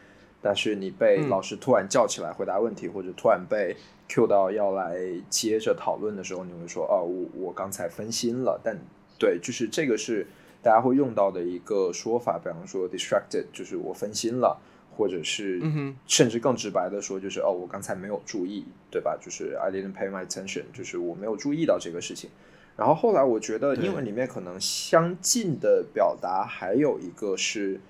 [0.43, 3.77] 但是你被老师突然叫起来回答问题，或者突然被
[4.09, 4.99] Q 到要来
[5.31, 8.77] 接着讨论的时候，你会说：“哦，我我刚才分心了。”但
[9.19, 10.27] 对，就是这个是
[10.63, 14.61] 大家会用到的一个说法，比方说 “distracted”，就是我分心了，
[14.97, 15.61] 或者是
[16.07, 19.17] 甚至更直白的说，就是“哦，我刚才没有注意”，对吧？
[19.21, 22.31] 就是 “I didn't pay my attention”，就是我没有注意到这个事情。
[22.77, 27.81] 然后后来我觉得英文里面可能相近的表达还有一个是，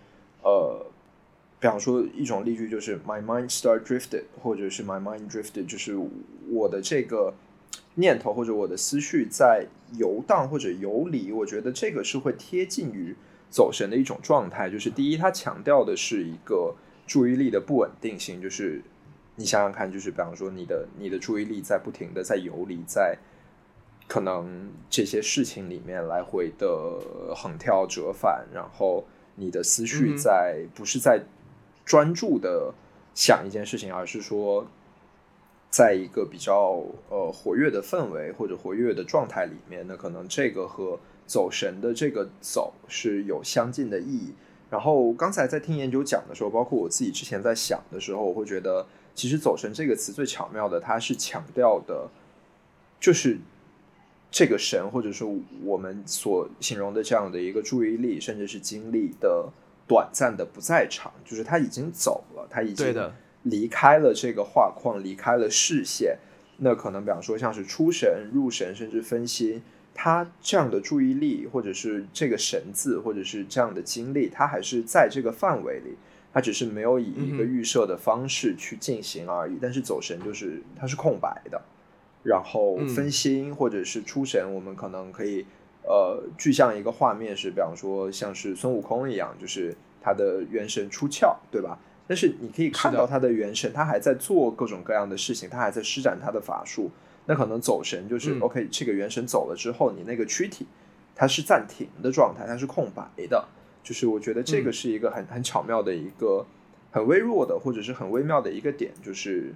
[0.43, 0.87] 呃，
[1.59, 5.99] 比方说一种例句就是 My mind start drifted，或者是 My mind drifted，就是
[6.49, 7.35] 我的这个
[7.97, 9.67] 念头或者我的思绪在
[9.99, 11.33] 游荡或者游离。
[11.33, 13.17] 我觉得这个是会贴近于
[13.51, 14.71] 走神的一种状态。
[14.71, 16.77] 就是第一，它强调的是一个
[17.09, 18.41] 注意力的不稳定性。
[18.41, 18.81] 就是
[19.35, 23.19] 你想想看，就是比方说你的你的注意力在不停的在游离，在。
[24.09, 27.01] 可能这些事情里面来回的
[27.35, 31.25] 横跳折返，然后你的思绪在不是在
[31.85, 32.73] 专注的
[33.15, 34.65] 想一件事情，而是说，
[35.69, 44.35] 在一个比较呃活跃的氛围或者活跃的状态里面，那可能这个和走神的这个走是有相近的意义。
[44.71, 52.09] 然后刚才在听研究讲的时候，包括我自己之前在想的时候，我会觉得其实“走神”这个词最巧妙的，它是强调的，
[53.01, 53.41] 就是。
[54.31, 55.35] 这个神，或者说
[55.65, 59.49] 我们所形容的这样的一个注意力，甚至是精力的
[59.87, 62.95] 短暂的不在场，就是他已经走了，他已经
[63.45, 66.19] 离开了这个画框，离开了视线。
[66.59, 69.63] 那可能比方说像是出神、入神，甚至分心，
[69.95, 75.95] 他这样的注意力，或者是这个神字，或者是这样的精力，他还是在这个范围里，
[76.33, 79.59] 他只是没有以一个预设的方式去进行而已。
[79.63, 81.63] 但是走神就是它是空白的。
[82.27, 85.47] 然后分心或者是出神，我们可能可以
[85.85, 91.79] 呃具象一个画面是，比方说像是孙悟空一样，就是他的元神出窍，对吧？
[92.09, 96.91] 但是你可以看到他的元神，他还在做各种各样的事情，他还在施展他的法术。
[97.27, 100.67] 那可能走神就是 OK，这个元神走了之后，你那个躯体
[101.15, 103.47] 它是暂停的状态，它是空白的。
[103.85, 106.45] 就是我觉得这个是一个很很巧妙的一个
[106.91, 109.55] 很微弱的或者是很微妙的一个点，就是。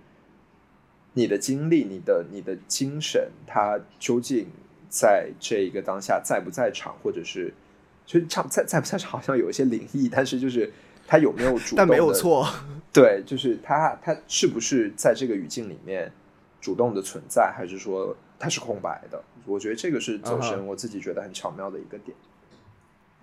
[1.12, 4.46] 你的精力、你的、你的精神，它究竟
[4.88, 7.53] 在这一个当下在不在场，或者是，
[8.07, 10.73] 其实在在在不在场好像有一些灵异，但是就是
[11.09, 11.77] 他有没有主动？
[11.77, 12.49] 但没有错，
[12.92, 16.12] 对，就是他他是不是在这个语境里面
[16.61, 19.20] 主动的存在，还是说它是空白的？
[19.46, 22.16] 我觉得这个是走神，我自己觉得很巧妙的一个点。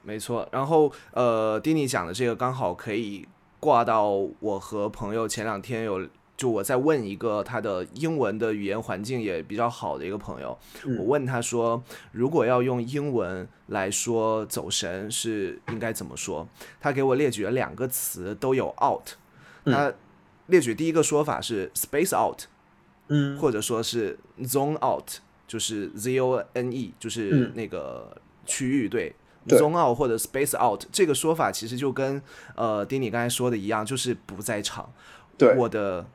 [0.03, 3.25] 没错，然后呃，丁尼讲的这个刚好可以
[3.61, 4.09] 挂到
[4.41, 6.05] 我和朋友前两天有。
[6.37, 10.55] 就我在问一个他的英文的语言环境也比较好的一个朋友，
[10.99, 16.47] 我问他说，如果要用英文来说走神是应该怎么说？
[16.79, 19.15] 他给我列举了两个词，都有 out。
[19.65, 19.91] 他
[20.45, 22.41] 列举第一个说法是 space out，
[23.07, 25.09] 嗯，或者说是 zone out，
[25.47, 29.15] 就是 z o n e，就是那个区域对
[29.47, 32.21] zone out 或者 space out 这个说法其实就跟
[32.53, 34.87] 呃丁你刚才说的一样，就是不在场。
[35.35, 36.05] 对我的。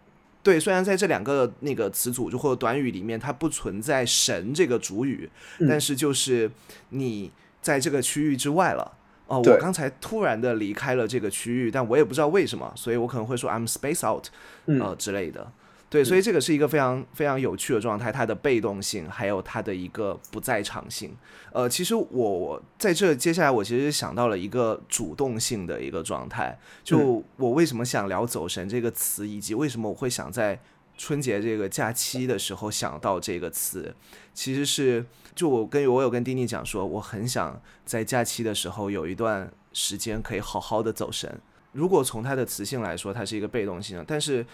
[0.43, 5.31] 对，虽然在这两个那个词组就或者短语里面，它不存在神这个主语，
[5.69, 6.51] 但是就是
[6.89, 8.93] 你在这个区域之外了。
[9.29, 14.27] 哦，我刚才突然的离开了这个区域，但我也不知道为什么，所以我可能会说 I'm space out，
[14.67, 15.51] 呃之类的。
[15.93, 21.15] 对，所以这个是一个非常非常有趣的状态，它的被动性，还有它的一个不在场性。
[21.53, 26.59] 呃，其实我在这接下来，我其实想到了一个主动性的一个状态。
[26.83, 30.59] 就我为什么想聊“走神”这个词，以及为什么我会想在
[30.97, 33.95] 春节这个假期的时候想到这个词，
[34.33, 41.39] 其实是就我跟我有跟丁丁讲说，我很想在假期的时候有一段时间可以好好的走神。
[41.73, 44.47] 如果从它的词性来说，它是一个被动性的，但是。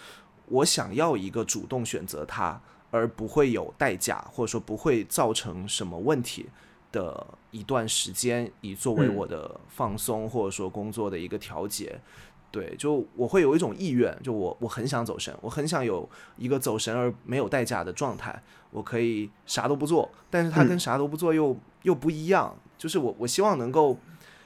[0.49, 2.59] 我想要一个主动选择它，
[2.91, 6.47] 而不会有代价，或者说不会造成什么问题
[6.91, 11.99] 的一段时间，以作为我的放松或者说工作的一个调节。
[12.51, 23.97] 对，就我会有一种意愿，就我我很想走神，我很想有一个走神而没有代价的状态，我可以啥都不做，但是它跟啥都不做又又不一样，就是我我希望能够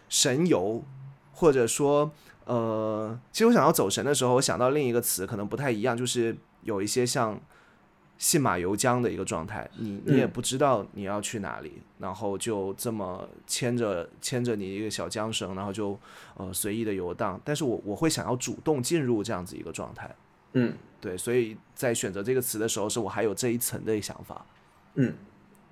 [0.09, 0.83] 神游，
[1.31, 2.11] 或者说。
[2.45, 7.39] 呃，其实我想要走神的时候，我想到另一个词，可能不太一样，就是有一些像
[8.17, 15.97] 信马由缰的一个状态，你你也不知道你要去哪里，然后就这么牵着牵着你一个小缰绳，然后就
[16.35, 17.39] 呃随意的游荡。
[17.45, 20.13] 但是我我会想要主动进入这样子一个状态，
[20.53, 24.45] 嗯，对，所以在选择这个词的时候，是我还有这一层的想法，
[24.95, 25.13] 嗯，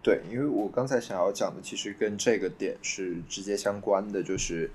[0.01, 4.71] 对，因为我刚才想要讲的，其实跟这个点是直接相关的，就是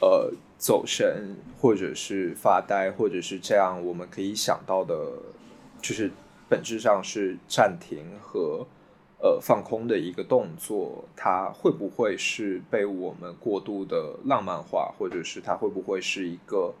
[0.00, 0.32] 呃。
[0.60, 4.94] 走神，或者是发呆，或者是这样，我们可以想到的，
[5.80, 6.10] 就是
[6.50, 8.66] 本质上是暂停和
[9.22, 11.06] 呃放空的一个动作。
[11.16, 16.74] 它会不会是被我们过度的浪漫化，或者是它会不会是一个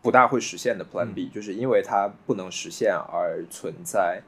[0.00, 1.28] 不大会实现的 Plan B？
[1.28, 4.22] 就是因为它不能实现而存在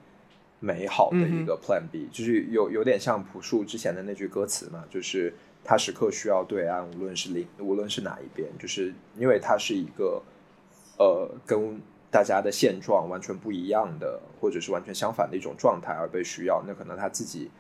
[0.61, 5.33] 美好的一个 Plan B，就是有有点像朴树之前的那句歌词嘛，就是。
[5.69, 10.23] 他时刻需要对岸，无论是另，无论是哪一边，就是因为他是一个，
[10.97, 11.79] 呃，跟
[12.11, 16.65] 大家的现状完全不一样的，或者是完全相反的一种状态而被需要。
[16.67, 17.51] 那可能他自己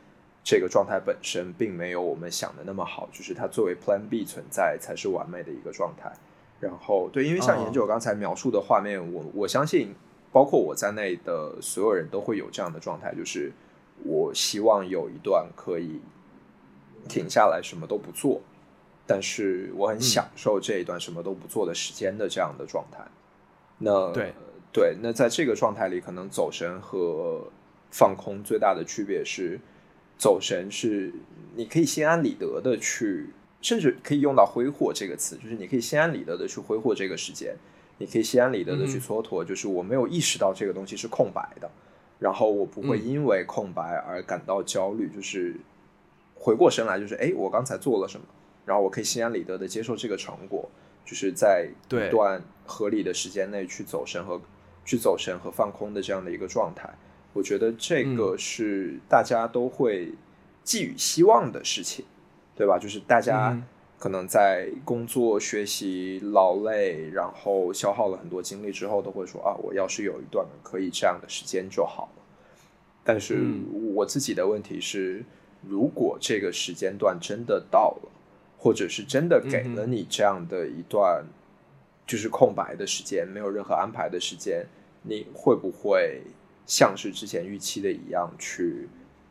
[0.43, 6.11] 这个状态本身并没有我们想的那么好，就是他作为 Plan B 存在才是完美的一个状态。
[6.61, 9.95] 然后，对，因为像研究刚才描述的画面，我我相信，
[10.33, 13.53] 包括我在内的所有人都会有这样的状态，就是
[14.03, 16.01] 我希望有一段可以。
[17.09, 18.41] 停下来什么都不做，
[19.07, 22.99] 但是我很享受这一段什么都不做的时间的这样的状态。
[23.79, 24.35] 那对
[24.71, 27.43] 对，那在这个状态里，可能走神和
[27.91, 29.59] 放空最大的区别是，
[30.19, 31.13] 走神是
[31.57, 33.31] 你可以心安理得的去，
[33.63, 37.57] 甚至可以用到挥霍这个词，就是你可以心安理得的去挥霍这个时间，
[37.97, 41.71] 你可以心安理得的去蹉跎，就是我没有意识到这个东西是空白的，
[42.19, 45.55] 然后我不会因为空白而感到焦虑，就是。
[46.39, 48.27] 回过神来，就是哎，我刚才做了什么？
[48.65, 50.69] 然后我可以心安理得的接受这个成果，
[51.03, 54.39] 就是在一段合理的时间内去走神和
[54.85, 56.87] 去走神和放空的这样的一个状态。
[57.33, 60.13] 我觉得这个是大家都会
[60.63, 62.05] 寄予希望的事情，
[62.55, 62.79] 对吧？
[62.79, 63.59] 就是大家
[63.99, 72.23] 可能在工作、学习劳累，然后消耗了很多精力之后，都会说啊，我要是有一段可以这样的时间就好了。
[73.03, 73.43] 但是
[73.95, 75.25] 我自己的问题是。
[75.67, 78.11] 如果这个时间段真的到了，
[78.59, 81.25] 或者是真的给了你这样的一段
[82.07, 84.67] 就是空白的时间，没有任何安排的时间，
[85.03, 86.23] 你会不会
[86.67, 88.89] 像是之前预期的一样去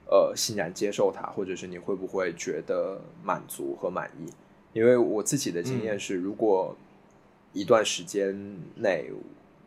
[0.10, 4.32] 呃欣然接受它，或者是你会不会觉得满足和满意？
[4.74, 6.76] 因为我自己的经验是，如果
[7.54, 9.10] 一段时间内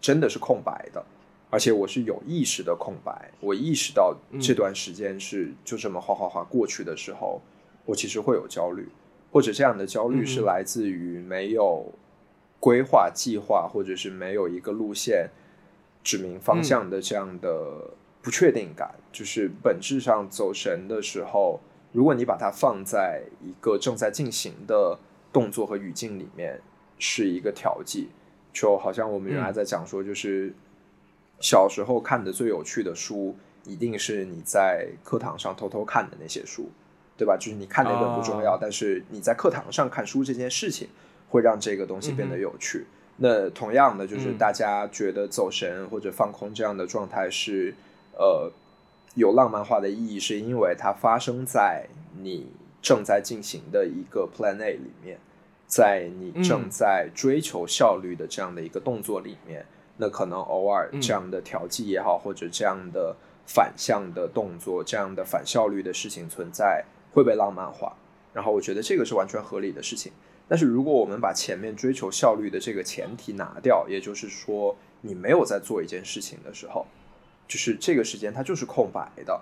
[0.00, 1.04] 真的是空白的。
[1.52, 7.42] 而且我是有意识的空白，我意识到这段时间是就这么哗哗哗过去的时候，
[7.84, 8.88] 我其实会有焦虑，
[9.32, 11.92] 或者这样的焦虑是来自于没有
[12.60, 15.28] 规划计划，或者是没有一个路线
[16.04, 17.90] 指明方向的这样的
[18.22, 18.94] 不确定感。
[19.10, 24.96] 就是本质上走神的时候，如果你把它放在一个正在进行的
[25.32, 26.60] 动作和语境里面，
[26.96, 28.08] 是一个调剂，
[28.52, 30.54] 就好像我们原来在讲说，就是。
[31.40, 33.34] 小时候看的最有趣的书，
[33.64, 36.68] 一定是你在课堂上偷偷看的那些书，
[37.16, 37.36] 对吧？
[37.36, 40.88] 就是你看那本不重要，但是你在课堂上看书这件事情，
[41.30, 42.86] 会让这个东西变得有趣。
[43.16, 47.74] 那同样的，就是大家觉得走神或者放空这样的状态是，
[48.12, 48.52] 呃，
[49.14, 51.86] 有浪漫化的意义，是因为它发生在
[52.22, 52.46] 你
[52.82, 55.18] 正在进行的一个 Plan A 里面，
[55.66, 59.64] 在你正在追求效率的这样的一个动作里面。
[60.00, 63.14] 那可能偶尔这样的调剂也好，或者这样的
[63.46, 66.82] 反向的动作，这样的反效率的事情存在，
[67.12, 67.94] 会被浪漫化。
[68.32, 70.10] 然后我觉得这个是完全合理的事情。
[70.48, 76.86] 但是如果我们把前面追求效率的这个前提拿掉，也就是说你没有在做一件事情的时候，
[77.46, 79.38] 就是这个时间它就是空白的。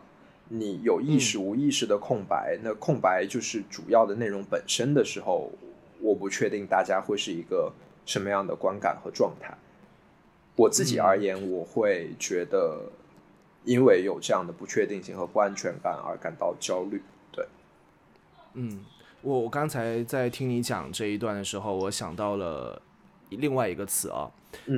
[0.48, 5.52] 你有意识无意识的空白，那空白就是主要的内容本身的时候，
[6.00, 7.72] 我不确定大家会是一个
[8.04, 9.56] 什么样的观感和状态。
[10.58, 12.90] 我自己而言，我会觉得，
[13.64, 17.00] 因为有这样的不确定性和不安全感而感到焦虑。
[17.32, 17.46] 对，
[18.54, 18.84] 嗯，
[19.22, 22.82] 我我刚才在听你讲这一段的时候，我想到了
[23.30, 24.30] 另外一个词啊，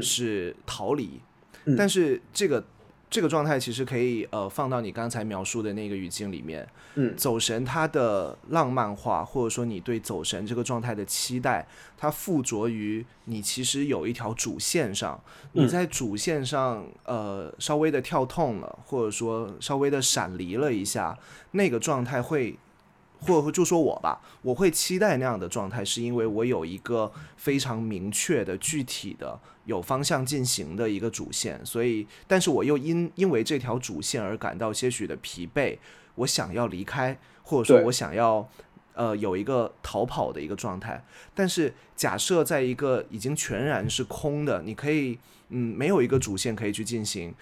[0.03, 1.21] 是逃离，
[1.77, 2.63] 但是这个。
[3.11, 11.67] 这个状态其实可以呃放到你刚才描述的那个语境里面，嗯，走神它的浪漫化，或者说你对走神这个状态的期待，
[11.99, 15.21] 它附着于你其实有一条主线上，
[15.53, 21.19] 你在主线上呃稍微的跳痛了，或者说稍微的闪离了一下，
[21.51, 22.57] 那个状态会。
[23.21, 35.77] 或者就说我吧，我会期待那样的状态，是因为我有一个非常明确的、具体的、有方向进行的一个主线，所以，但是我又因因为这条主线而感到些许的疲惫，
[36.15, 38.49] 我想要离开，或者说我想要
[38.95, 41.05] 呃有一个逃跑的一个状态。
[41.35, 45.19] 但是假设在一个已经全然是空的，你可以
[45.51, 47.35] 嗯没有一个主线可以去进行，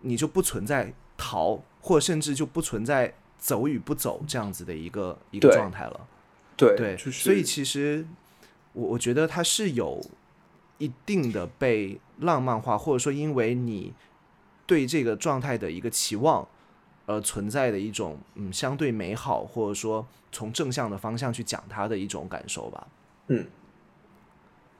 [0.00, 3.12] 你就不存在逃，或甚至就不存在。
[3.38, 6.08] 走与不走这样子的一个一个状态了，
[6.56, 8.04] 对对，所以其实
[8.72, 10.00] 我我觉得它是有
[10.78, 13.92] 一定的被浪漫化，或者说因为你
[14.66, 16.48] 对这个状态的一个期望
[17.04, 22.88] 而存在的一种嗯相对美好，或者说从正向的方向去讲它的一种感受吧。
[23.28, 23.46] 嗯，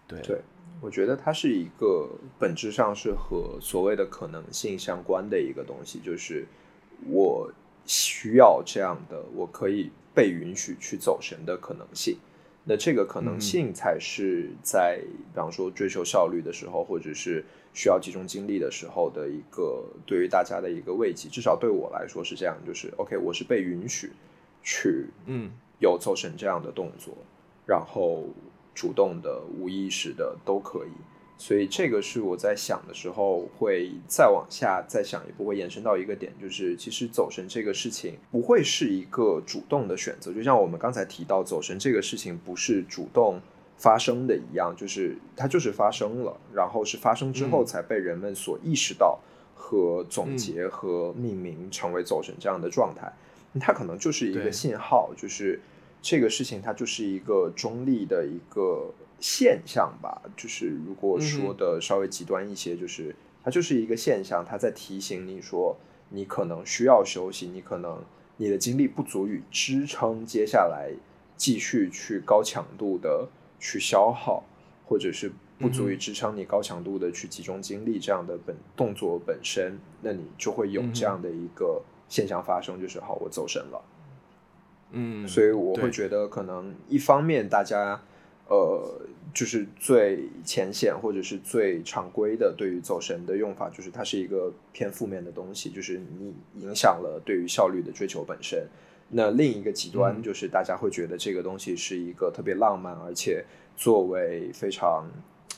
[0.09, 0.41] 对对，
[0.81, 6.49] 我觉得它是一个本质上是和所谓的可能性相关的一个东西，就是
[7.07, 7.53] 我。
[7.87, 12.19] 需要这样的，我可以被允许去走神的可能性。
[12.65, 14.99] 那这个可能性才是在，
[15.33, 21.29] 比方说追求效率的时候，或者是需要集中精力的时候的一个对于大家的一个慰藉。
[21.29, 24.11] 至少对我来说是这样，就是 OK，我是被允许
[24.65, 27.17] 去，嗯，有走神这样的动作，
[27.65, 28.25] 然后
[28.75, 30.91] 主动的、无意识的都可以。
[31.39, 43.39] 所以这个是我在想的时候，会再往下再想一步，会延伸到一个点，就是其实走神这个事情不会是一个主动的选择，就像我们刚才提到走神这个事情不是主动
[43.77, 49.19] 发生的一样，就是它就是发生了，然后是发生之后才被人们所意识到
[49.55, 53.13] 和总结和命名成为走神这样的状态，
[53.61, 55.61] 它可能就是一个信号，就是
[56.01, 58.91] 这个事情它就是一个中立的一个。
[59.19, 65.75] 现象吧，就是如果说的稍微极端一些，就是它就是一个现象，它在提醒你说
[66.11, 68.05] 你可能需要休息，你可能
[68.37, 70.93] 你的精力不足以支撑接下来
[71.37, 74.45] 继续去高强度的去消耗，
[74.87, 83.83] 或者是不足以支撑你高强度的去集中精力这样的本动作本身，那你就会有这样的一个现象发生，就是好，我走神了。
[84.91, 88.03] 嗯，所以我会觉得可能一方面大家。
[88.49, 89.01] 呃，
[89.35, 96.33] 就是最浅显或者是最常规的对于走神的用法，就是它是一个偏负面的东西，就是你
[96.63, 98.65] 影响了对于效率的追求本身。
[99.09, 103.45] 那另一个极端就是大家会觉得这个东西是一个特别浪漫，而且
[103.77, 105.11] 作为非常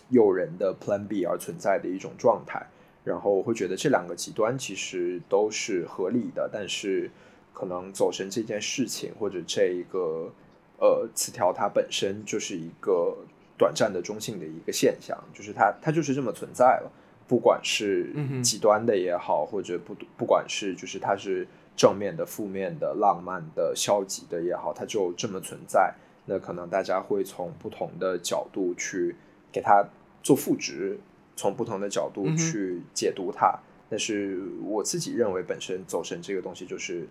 [0.08, 2.66] 诱人的 Plan B 而存在的一种状态。
[3.04, 7.10] 然后我会觉得这两个极端其实都是合理的，但是
[7.52, 10.32] 可能走神这件事情或者这一个。
[10.80, 13.18] 呃，词条它本身就是一个
[13.56, 16.92] 短暂的中性的一个现象，就是它它就是这么存在了，
[17.26, 18.14] 不管是
[18.44, 21.44] 极端的也好，或者不不管是就是它是
[21.76, 25.92] 正面的、负面的、浪漫的、消极的也好，它就这么存在。
[26.26, 29.16] 那可能大家会从不同的角度去
[29.50, 29.84] 给它
[30.22, 30.96] 做赋值，
[31.34, 33.58] 从不同的角度去解读它。
[33.90, 37.08] 但是我自己认为，本身走神这个东西就是。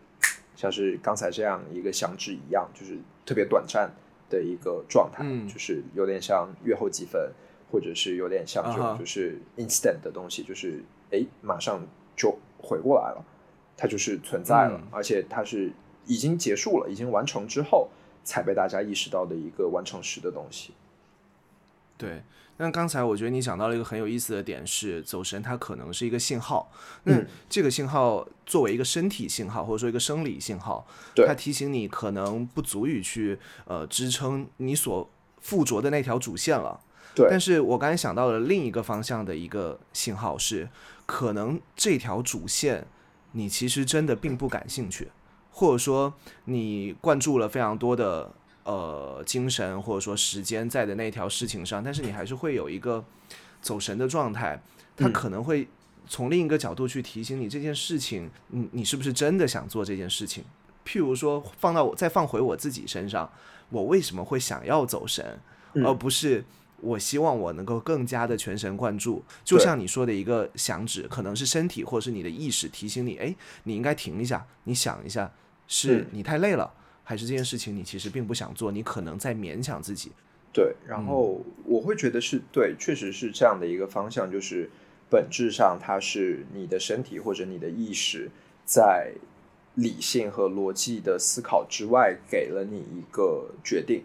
[0.57, 3.89] 像是刚才这样一个响指一样，就是特别短暂
[4.29, 7.31] 的一个状态，就是有点像月后积分，
[7.71, 11.85] 或者是有点像这种就是 instant 的东西，就是哎马上
[12.15, 13.23] 就回过来了，
[13.77, 15.71] 它就是存在了，而且它是
[16.07, 17.89] 已经结束了，已经完成之后
[18.23, 20.73] 才被大家意识到的一个完成时的东西。
[21.97, 22.23] 对。
[22.57, 26.71] 那刚才我觉得你讲到了一个很有意思的点，是走神它可能是一个信号。
[27.03, 30.85] 那这个信号作为一个身体信号，或者说一个生理信号，
[31.27, 36.79] 它提醒你可能不足以去呃支撑你所附着的那条主线了。
[37.15, 40.69] 对，但是我刚才想到了另一个方向的一个信号是，
[41.05, 42.87] 可能这条主线
[43.31, 45.09] 你其实真的并不感兴趣，
[45.51, 46.13] 或者说
[46.45, 48.33] 你灌注了非常多的
[48.67, 53.03] 呃精神或者说时间在的那条事情上，但是你还是会有一个
[53.61, 54.61] 走神的状态，
[54.97, 55.67] 它嗯可能会
[56.05, 60.43] 从另一个角度去提醒你这件事情，你你是不是真的想做这件事情？
[60.85, 63.31] 譬如说放到我再放回我自己身上，
[63.69, 65.39] 我为什么会想要走神，
[65.73, 66.43] 嗯而不是
[66.79, 69.23] 我希望我能够更加的全神贯注？
[69.43, 75.31] 就像你说的一个响指，可能是身体或是你的意识提醒你，哎，你应该停一下，你想一下，
[75.67, 76.71] 是嗯你太累了，
[77.07, 80.11] 还是这件事情你其实并不想做，你可能在勉强自己？
[80.51, 84.69] 对，然后我会觉得是对，确实是这样的一个方向，就是
[85.09, 88.29] 本质上它是你的身体或者你的意识
[88.65, 89.13] 在
[89.75, 94.03] 理性和逻辑的思考之外，给了你一个决定，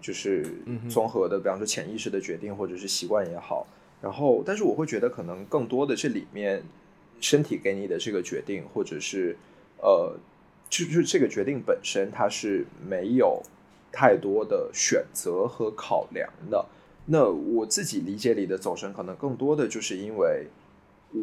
[0.00, 3.66] 就是嗯综合的，比方说潜意识的决定或者是习惯也好。
[4.00, 6.62] 然后，但是我会觉得可能更多的这里面
[7.20, 9.36] 身体给你的这个决定，或者是
[9.78, 10.16] 呃，
[10.74, 13.40] 就就是这个决定本身，它是没有
[13.92, 16.66] 太多的选择和考量的。
[17.06, 20.48] 那我自己理解里的走神，可能更多的就是因为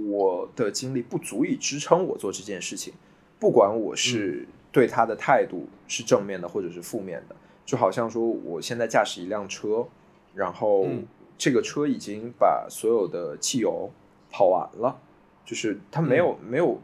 [0.10, 2.94] 我的精力不足以支撑我做这件事情，
[3.40, 7.36] 不管我是对他的态度是正面的或者是负面的，
[7.66, 9.86] 就好像说我现在驾驶一辆车，
[10.34, 11.06] 然后嗯。
[11.44, 13.90] 这个车已经把所有的汽油
[14.30, 15.02] 跑完了，
[15.44, 16.80] 就是它没有、没有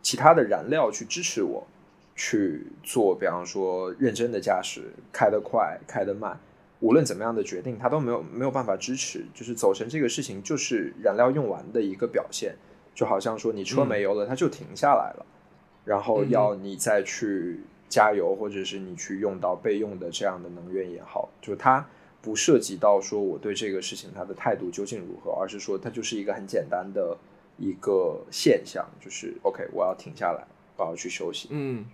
[0.00, 1.66] 其他的燃料去支持我
[2.16, 6.38] 去做，比方说认真的驾驶，开得快，开得慢，
[6.80, 9.24] 无论怎么样的决定，它都没有没有办法支持。
[9.34, 12.54] 就是走神这个事情，就是燃料用完的一个表现，
[12.94, 15.26] 就好像说你车没油了，它就停下来了，
[15.84, 21.84] 然后嗯要你再去加油，或者是你去用到备用的这样的能源也好，就是它
[22.22, 27.16] 不涉及到说我对这个事情它的态度究竟如何，而是说它就是一个很简单的
[27.58, 30.46] 一个现象，就是 OK，我要停下来，
[30.76, 31.48] 我要去休息。
[31.50, 31.84] 嗯，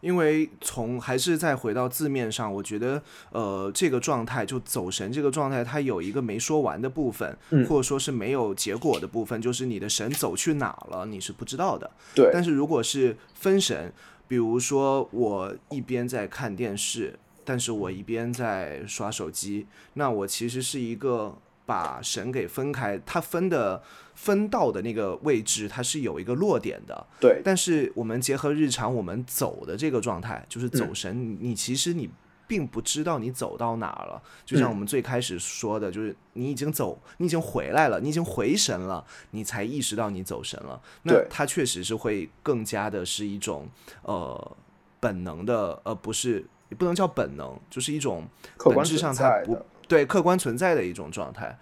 [0.00, 7.66] 因为从还是再回到字面上，我觉得呃，这个状态就走神这个状态，它有一个没说完的部分，嗯。
[7.66, 11.90] 或者说是没有结果的部分，就是你的神走去哪了，你是不知道的。
[12.14, 13.92] 对，但是如果是分神，
[14.28, 23.82] 比如说我一边在看电视，但是我一边在刷手机，那我其实是一个把神给分开，它分的
[24.16, 27.06] 分到的那个位置，它是有一个落点的。
[27.20, 32.10] 对，但是我们结合日常我们走的这个状态，就是走神，你你其实你
[32.48, 34.20] 并不知道你走到哪儿了。
[34.44, 40.80] 就像我们最开始说的，就是你已经走，你已经回来了，你已经回神了，你才意识到你走神了。
[41.02, 43.68] 那它确实是会更加的是一种
[44.02, 44.56] 呃
[44.98, 51.56] 本能的，呃不是也不能叫本能，就是一种客观本质上它不对客观存在的一种状态。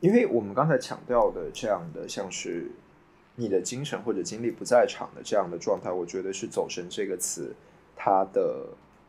[0.00, 2.70] 因为我们刚才强调的这样的，像是
[3.36, 7.54] 你的精神或者精力不在场的这样的状态，我觉得是“走神”这个词
[7.96, 8.66] 它的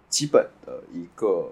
[0.09, 1.49] 基本的一个，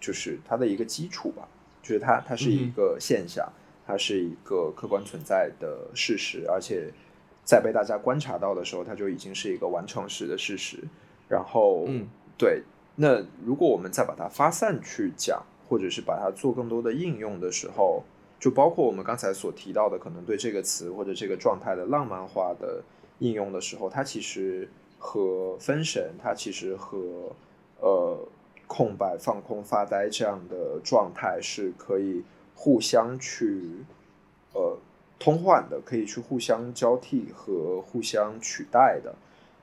[0.00, 1.46] 就是它的一个基础吧，
[1.82, 3.46] 就是它它是一个现象，
[3.86, 6.90] 它是一个客观存在的事实，而且
[7.44, 10.78] 在被大家观察到的时候，它就已经是一个完成时的事实。
[11.28, 12.06] 然后，嗯
[12.36, 12.62] 对，
[12.96, 18.04] 那如果我们再把它发散去讲，或者是把它做更多的应用的时候，
[18.44, 22.82] 就包括我们刚才所提到的，可能对这个词或者这个状态的浪漫化的
[23.20, 24.68] 应用的时候，它其实
[24.98, 26.98] 和分神，它其实和
[27.80, 28.18] 呃
[28.66, 32.22] 空白、放空、发呆这样的状态是可以
[32.54, 33.62] 互相去
[34.52, 34.76] 呃
[35.18, 39.14] 通换的，可以去互相交替和互相取代的。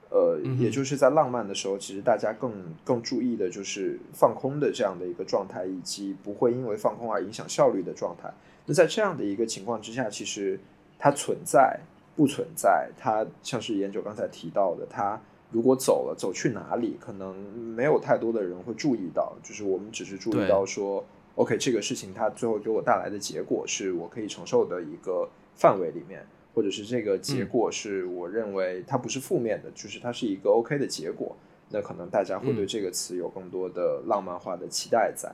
[0.09, 2.51] 呃，也就是在浪漫的时候，其实大家更
[2.83, 8.33] 更注意的就是放空的这样的一个状态，以及不会因为放空而影响效率的状态。
[8.65, 10.59] 那在这样的一个情况之下，其实
[10.99, 11.79] 它存在
[12.15, 15.19] 不存在，它像是研究刚才提到的，它
[15.51, 21.03] 如果走了，走去哪里，可能没有太多的人会注意到，就是我们只是注意到说
[21.35, 31.35] ，OK，这个事情它最后给我带来的结果是我可以承受的一个范围里面，或者是这个结果是我认为它不是负面的，就是它是一个 OK 的结果。
[31.73, 32.67] 那可能大家会对嗯。
[32.67, 35.33] 这个词有更多的浪漫化的期待在。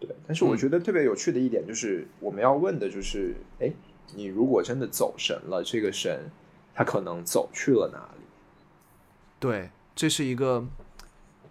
[0.00, 3.72] 对，但是我嗯觉得特别有趣的一点就是，我们要问的就是，哎，
[4.14, 6.30] 你如果真的走神了，这个神
[6.74, 8.24] 他可能走去了哪里？
[9.40, 10.64] 对，这是一个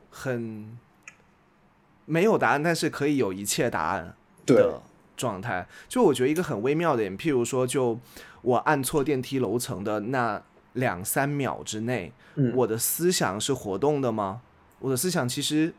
[0.10, 0.78] 很
[2.06, 4.82] 没有答案，但是可以有一切答案的
[5.16, 5.68] 状态。
[5.90, 8.00] 就我觉得一个很微妙的点，譬如说，就
[8.42, 10.42] 我按错电梯楼层的那
[10.74, 14.42] 两三秒之内，嗯我的思想是活动的吗？
[14.80, 15.74] 我的思想其实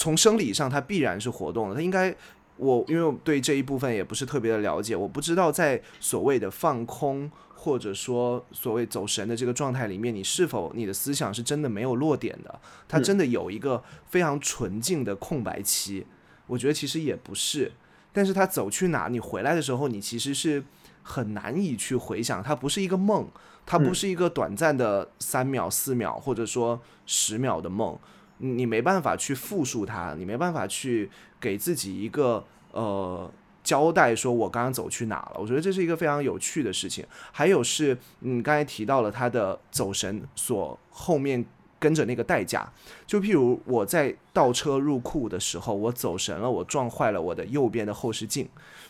[0.00, 2.16] 从生理上它必然是活动的，它应该
[2.56, 12.58] 我因为我对这一部分也不是特别的了解，我不知道在所谓的放空或者说所谓走神的这个状态里面，你是否你的思想是真的没有落点的？
[12.88, 16.06] 它真的有一个非常纯净的空白期？
[16.46, 17.70] 我觉得其实也不是，
[18.10, 20.64] 但是它走去哪，你回来的时候，你其实是
[21.02, 23.28] 很难以去回想，它不是一个梦，
[23.66, 27.98] 它不是一个短暂的三秒、四秒或者说十秒的梦。
[28.42, 33.30] 你没办法去复述它，你没办法去给自己一个呃
[33.62, 35.36] 交代，说我刚刚走去哪了。
[35.38, 37.06] 我觉得这是一个非常有趣的事情。
[37.30, 41.44] 还有是，你刚才提到了他的走神所后面
[41.78, 42.66] 跟着那个代价，
[43.06, 48.48] 就譬如我在倒车入库的时候，我走神了，我撞坏了我的右边的后视镜，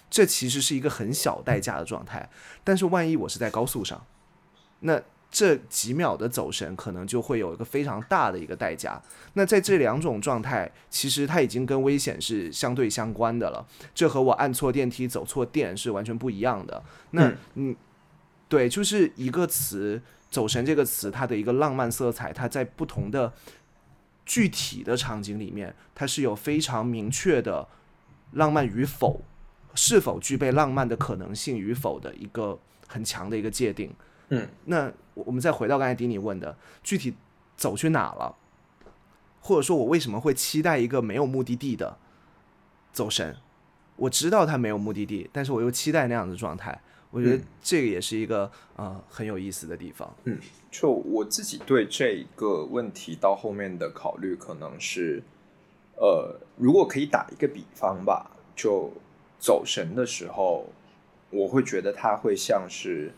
[0.08, 2.30] 这其实是一个很小代价的状态。
[2.62, 4.06] 但是万一我是在高速上，
[4.78, 5.02] 那。
[5.30, 9.00] 这几秒的走神，可能就会有一个非常大的一个代价。
[9.34, 13.64] 那在这两种状态，其实它已经跟危险是相对相关的了。
[13.94, 16.82] 这和我按错电梯、走错店是完全不一样的。
[17.12, 17.76] 那嗯，
[18.48, 23.32] 对，就是一个词“走神”这个词，它的一个浪漫色彩，它在不同的
[24.26, 27.68] 具体的场景里面，它是有非常明确的
[28.32, 29.22] 浪漫与否，
[29.76, 32.58] 是否具备浪漫的可能性与否的一个
[32.88, 33.94] 很强的一个界定。
[34.30, 37.14] 嗯，那我们再回到刚才迪尼问的，具体
[37.56, 38.36] 走去哪了，
[39.40, 41.98] 或者说我为什么会期待一个没有目的地的
[42.92, 43.36] 走神？
[43.96, 46.80] 我知道他没有目的地，但是我又期待那样的状态。
[47.10, 50.08] 我觉得这个也是一个呃很有意思的地方。
[50.24, 50.38] 嗯，
[50.70, 55.20] 就我自己对这个问题到后面的考虑，可能是
[55.96, 58.92] 呃，如果可以打一个比方吧，就
[59.40, 60.66] 走神的时候，
[61.30, 63.12] 我会觉得它会像是。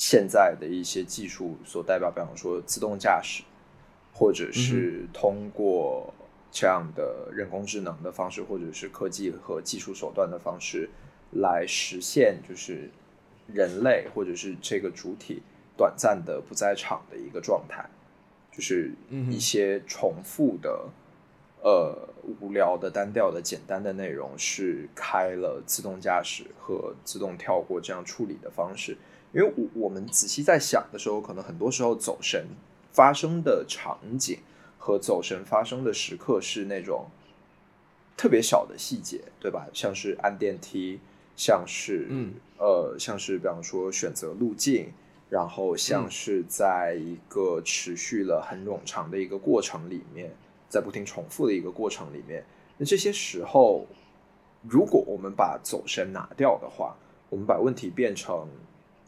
[0.00, 3.42] 现在的一些技术所代表，比方说自动驾驶，
[4.14, 6.14] 或者是通过
[6.50, 10.88] 这样的人工智能的方式，或者是科技和技术手段的方式，
[11.32, 12.90] 来实现就是
[13.46, 15.42] 人类或者是这个主体
[15.76, 17.84] 短暂的不在场的一个状态，
[18.50, 18.94] 就是
[19.28, 20.88] 一些重复的、
[21.62, 22.08] 呃
[22.40, 28.96] 无聊的、单调的、简单的内容，是开了自动驾驶和自动跳过这样处理的方式。
[29.32, 32.46] 因为我我们仔细在想的时候，可能很多时候走神
[32.92, 34.38] 发生的场景
[34.76, 37.06] 和走神发生的时刻是那种
[38.16, 39.68] 特别小的细节，对吧？
[39.72, 40.98] 像是按电梯，
[41.36, 44.92] 像是嗯呃，像是比方说选择路径，
[45.28, 50.34] 然后像是在一个持续了很冗长的一个过程里面，
[50.68, 52.44] 在不停重复的一个过程里面，
[52.78, 53.86] 那这些时候，
[54.68, 56.96] 如果我们把走神拿掉的话，
[57.28, 58.48] 我们把问题变成。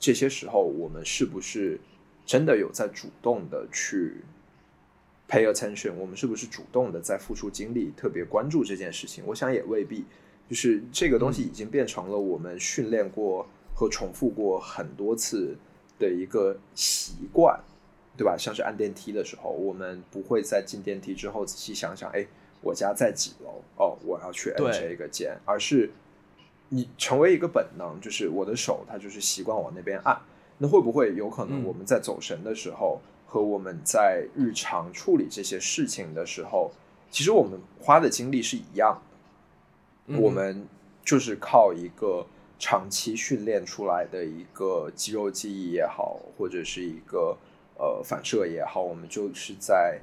[0.02, 1.78] 这些时候，我们是不是
[2.26, 4.16] 真的有在主动的去
[5.28, 5.94] pay attention？
[5.94, 9.22] 我们是不是主动的在付出精力，特别关注这件事情？
[9.24, 10.04] 我想也未必。
[10.48, 15.56] 就是这个东西已经变成了我们训练过和重复过很多次
[16.00, 17.62] 的一个习惯，
[18.16, 18.36] 对吧？
[18.36, 22.26] 像是按电梯的时候，我们不会在进电梯之后仔细想想，哎，
[22.60, 23.62] 我家在几楼？
[23.76, 25.88] 哦，我要去按这个键，而是。
[26.74, 30.18] 你成为一个本能，就是我的手，它就是习惯往那边按。
[30.56, 36.72] 那会不会有可能我们在走神的时候，和我们在日常处理这些事情的时候，
[37.10, 39.02] 其实我们花的精力是一样
[40.08, 40.18] 的。
[40.18, 40.66] 我们
[41.04, 42.26] 就是靠一个
[42.58, 47.36] 长期训练出来的一个肌肉记忆也好，或者是一个
[47.76, 50.00] 呃反射也好，我们就是在。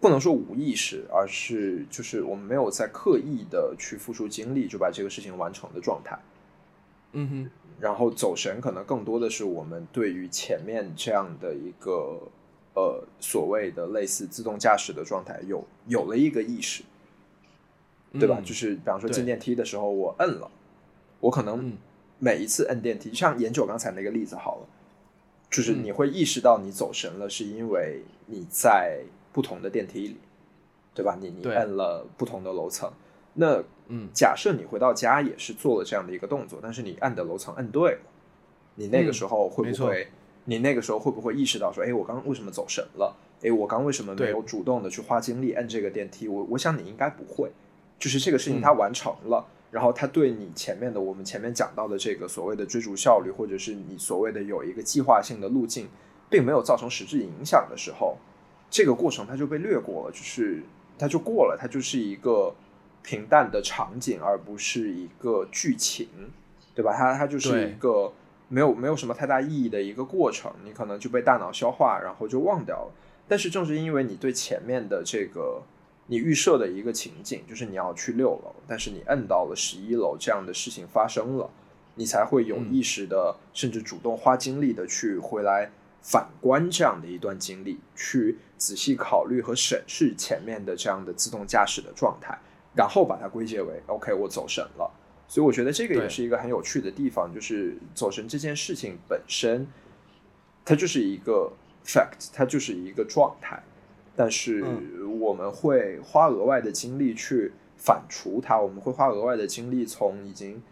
[0.00, 6.18] 不能说无意识，而是就是我们没有在刻意的去付出精力就把这个事情完成的状态。
[7.12, 12.20] 嗯哼，然后走神可能更多的是我们对于前面这样的一个
[12.74, 16.82] 呃所谓的类似自动驾驶的状态有有了一个意识，
[18.12, 18.42] 对吧？
[18.44, 20.50] 就是比方说进电梯的时候我摁了，
[21.20, 21.72] 我可能
[22.18, 24.68] 每一次摁电梯，像研究刚才那个例子好了，
[25.48, 29.04] 就是你会意识到你走神了，是因为你在。
[29.34, 30.16] 不同的电梯里，
[30.94, 31.18] 对吧？
[31.20, 32.88] 你你按了不同的楼层，
[33.34, 38.00] 那嗯，假设你回到家也是做了这样的一个动作，但是你按的楼层按对了，
[38.76, 40.06] 你那个时候会不会？
[40.44, 43.16] 你那个时候会不会意识到说，哎，我刚为什么走神了？
[43.42, 46.28] 哎，我刚为什么没有主动的去花精力按这个电梯？
[46.28, 47.50] 我我想你应该不会，
[47.98, 55.88] 就是这个事情它完成了，然后它对你前面的我们前面讲到的这个所谓的追逐效率，或者是你所谓的有一个计划性的路径，
[56.30, 58.16] 并没有造成实质影响的时候。
[58.74, 60.60] 这个过程它就被略过了，就是
[60.98, 62.52] 它就过了，它就是一个
[63.04, 66.08] 平淡的场景，而不是一个剧情，
[66.74, 66.92] 对吧？
[66.92, 68.12] 它它就是一个
[68.48, 72.92] 没有没有什么太大意义的一个过程，你可能就被大脑消化，然后就忘掉了。
[73.28, 75.62] 但是正是因为你对前面的这个
[76.08, 81.48] 你预设的一个情景，就是你要去六楼，但是你摁到了十一楼，这样的事情发生了，
[81.94, 85.70] 你才会有意识的，甚至主动花精力的去回来
[86.02, 92.34] 反观这样的一段经历，去仔细考虑和审视前面的这样的自动驾驶的状态，
[92.74, 94.90] 然后把它归结为 OK，我走神了。
[95.28, 99.66] 所以我觉得这个也是一个很有趣的地方，就是走神这件事情本身，
[100.64, 101.52] 它就是一个
[101.84, 103.62] fact，它就是一个状态。
[104.16, 104.64] 但是
[105.20, 110.62] 我们会花额外的精力去反刍它，我们会花额外的精力从已经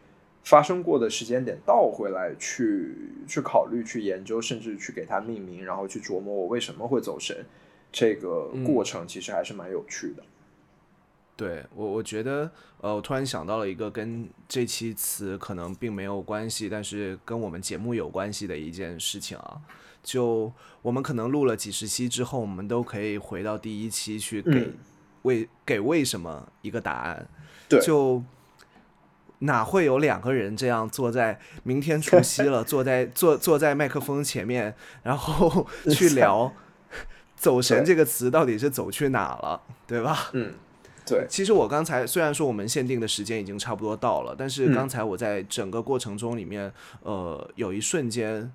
[0.42, 2.94] 发生过的时间点倒回来，去
[3.28, 7.44] 去考虑、去研究，甚至去给它命名，然后去琢磨我为什么会走神。
[7.92, 10.22] 这个过程其实还是蛮有趣的。
[11.36, 19.60] 对我，我觉得，呃，我突然想到了一个跟这期词可能并没有关系，但是跟我们节目有关系的一件事情啊。
[20.02, 24.72] 就我们可能录了几十期之后，我们都可以回到第一期去给
[25.22, 27.28] 为给为什么一个答案。
[27.68, 28.22] 对，就
[29.40, 36.52] 哪会有两个人这样坐在明天除夕了，坐在坐坐在麦克风前面，然后 去聊
[37.42, 40.30] “走神”这个词到底是走去哪了，对吧？
[40.32, 40.54] 嗯，
[41.04, 41.26] 对。
[41.28, 46.72] 其实我刚才虽然说我们限定的时间已经差不多到了，但是刚才我在整个过程中里面，
[47.02, 48.52] 呃，有一瞬间。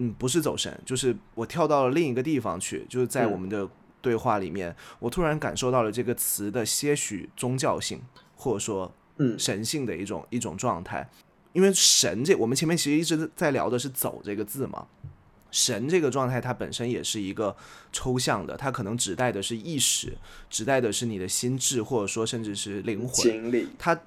[0.00, 3.68] 嗯，不是走神，就是我跳到了另一个地方去，就是在我们的
[4.00, 8.00] 对话里面，我突然感受到了这个词的些许宗教性，
[8.36, 11.08] 或者说，嗯，神性的一种一种状态。
[11.52, 14.86] 因为神这，我们前面其实一直在聊的是“走”这个字嘛，
[15.50, 17.56] 神这个状态它本身也是一个
[17.92, 20.16] 抽象的，它可能指代的是意识，
[20.48, 24.00] 指代的是你的心智，或者说甚至是灵魂经历，它。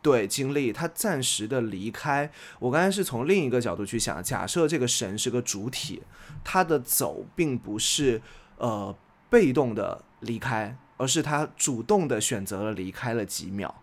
[0.00, 2.30] 对，经历它暂时的离开。
[2.60, 6.00] 我刚才是从另一个角度去想，假设这个神是个主体，
[6.44, 8.22] 它的走并不是
[8.58, 8.96] 呃
[9.28, 13.82] 被动的离开，而是他主动的选择了离开了几秒。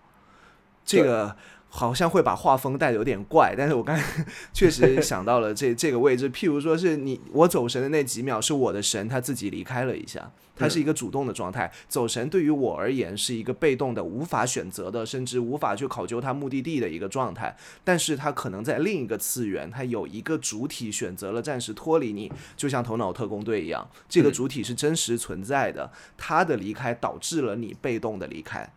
[0.86, 1.36] 这个
[1.76, 6.30] 好像会把画风带的有点怪，但是我刚才 确实想到了这这个位置。
[6.30, 10.32] 譬如说是你我走神的那几秒，是我的神他自己离开了一下。
[10.58, 17.54] 他是一个主动的状态，走神对于我而言是一个被动的、无法选择的，甚至无法去考究他目的地的一个状态。
[17.84, 25.92] 但是他可能在另一个次元，他有一个主体选择了暂时脱离你，就像头脑特工队一样，这个主体是真实存在的。
[26.18, 28.72] 他的离开导致了你被动的离开，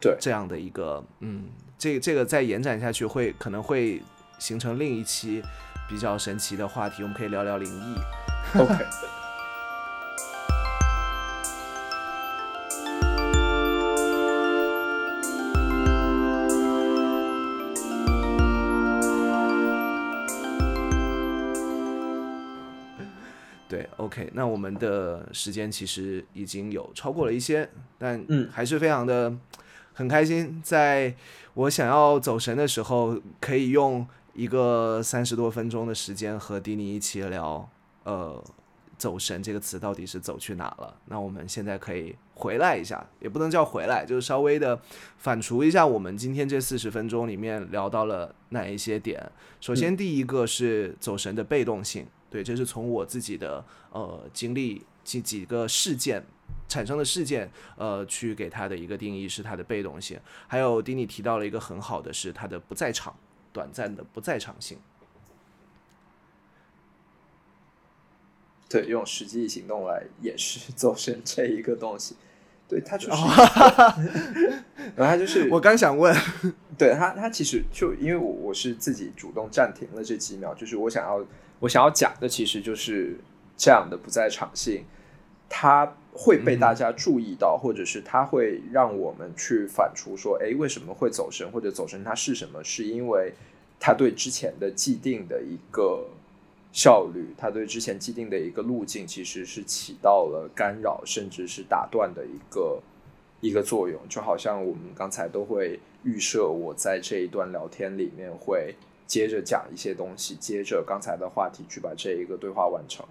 [0.00, 1.44] 对这样的一个，嗯，
[1.78, 4.02] 这这个再延展下去会可能会
[4.38, 5.42] 形成另一期
[5.88, 7.94] 比较神奇的话题，我们可以聊聊灵异。
[8.58, 8.84] OK。
[23.68, 27.68] 对 OK，那我们的时间其实已经有超过了一些，
[27.98, 29.34] 但嗯，还是非常的
[29.96, 31.14] 很开心，在
[31.54, 37.66] 我想要走神的时候，可以用一个三十多分钟的时间和迪尼一起聊，
[38.04, 38.44] 呃，
[38.98, 40.94] 走神这个词到底是走去哪了？
[41.06, 44.78] 那我们现在可以回来一下，也不能叫回来，就是稍微的
[45.16, 49.32] 反刍一下我们今天这四十分钟里面聊到了哪一些点。
[49.62, 52.06] 首先，第一个是走神的被动性。
[52.28, 56.22] 对，这是从我自己的呃经历几几个事件
[56.68, 60.18] 产生的事件，呃，去给他的一个定义是他的被动性。
[60.46, 63.16] 还有丁尼提到了一个很好的是他的不在场，
[63.52, 64.78] 短暂的不在场性。
[68.68, 72.16] 对，用实际行动来掩饰走神这一个东西。
[72.68, 73.22] 对他就是，
[74.96, 76.14] 然后他就是 我刚想问，
[76.76, 81.24] 对他他其实就因为我我是自己主动暂停了这几秒，就是我想要。
[81.58, 83.18] 我想要讲的其实就是
[83.56, 84.84] 这样的不在场性，
[85.48, 92.62] 它会被大家注意到，或者是它会让我们去反刍说，哎，为什么会走神，或者走神它是什么？
[92.64, 93.32] 是因为
[93.78, 96.06] 它对之前的既定的一个
[96.72, 102.82] 效率，它对之前既定的一个路径，其实是起到了干扰，甚至是打断的一个
[103.40, 104.00] 一个作用。
[104.08, 108.74] 就好像我们刚才都会预设，我在这一段聊天里面会。
[109.06, 113.06] 接着讲一些东西，接着刚才的话题去把这一个对话完成，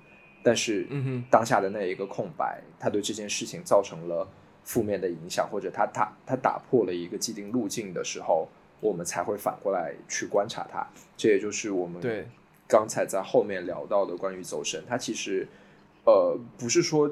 [0.45, 0.87] 但是
[1.27, 4.27] 当下的那一个空白，他对这件事情造成了
[4.63, 8.47] 负面的影响，或者他他他打破了一个既定路径的时候，
[8.79, 10.85] 我们才会反过来去观察它。
[11.17, 12.27] 这也就是我们对
[12.67, 15.47] 刚才在后面聊到的关于走神，它其实
[16.05, 17.09] 呃不是说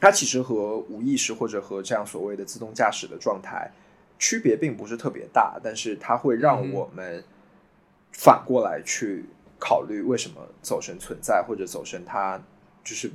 [0.00, 3.70] 它其实和无意识或者和这样所谓的自动驾驶的状态
[4.18, 7.22] 区别并不是特别大，但是它会让我们。
[8.16, 9.24] 反过来去
[9.66, 12.38] 考虑为什么走神存在，或者走神它
[12.84, 13.10] 就是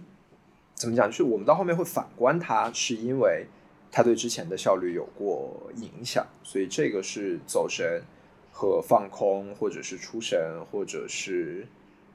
[0.73, 1.07] 怎么讲？
[1.07, 3.45] 就是我们到后面会反观它，是因为
[3.91, 8.01] 它对之前的效率有过影响，所以这个是走神
[8.51, 11.67] 和放空，或者是出神，或者是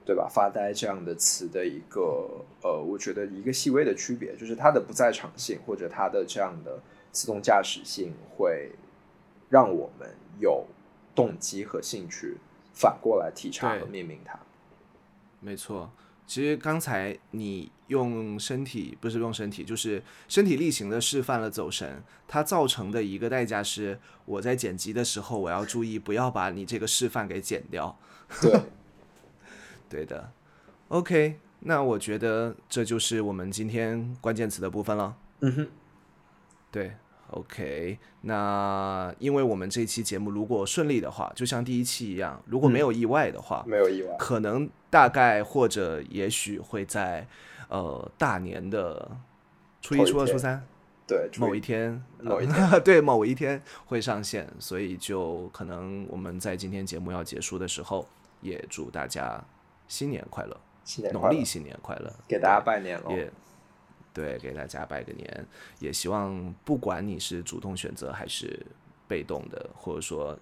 [0.05, 6.83] 对吧发呆这样的词的一个呃，我觉得一个细微的区别，就是它的不在场性或者它的这样的
[7.13, 8.73] 自动驾驶性，会
[9.49, 10.09] 让我们
[10.41, 10.67] 有
[11.15, 12.37] 动机和兴趣
[12.75, 14.39] 反过来体察和命名它。
[15.41, 15.91] 没错。
[16.27, 27.99] 其实刚才你用身体不是用身体，就是身体力行的示范了走神，它造成的一个代价是，我在剪辑的时候我要注意不要把你这个示范给剪掉。
[28.41, 28.61] 对，
[29.91, 30.33] 对的。
[30.89, 35.17] OK，那我觉得这就是我们今天关键词的部分了。
[35.41, 35.69] 嗯哼，
[36.73, 36.97] 对。
[37.31, 47.27] OK，那因为我们这期节目如果顺利的话，就像第一期一样，如果没有意外的话，没有意外，可能大概或者也许会在
[47.69, 49.11] 呃大年的
[49.81, 50.65] 初一、初二、初三，
[51.07, 58.07] 对某一天，某一天， 对某一天会上线，所以就可能我们在今天节目要结束的时候，
[58.43, 59.43] 也祝大家
[59.89, 63.11] 新年快乐，新年农历新年快乐，给大家拜年了。
[64.15, 65.47] 对，给大家拜个年，
[65.81, 68.65] 也希望不管你是主动选择还是
[69.09, 70.39] 被动的，或者说，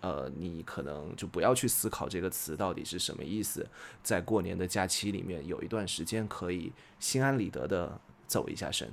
[0.00, 3.64] 呃，你可能就不要去思考这个词到底是什么意思，
[4.02, 8.90] 在过年的假期里面有一段时间可以心安理得的走一下神。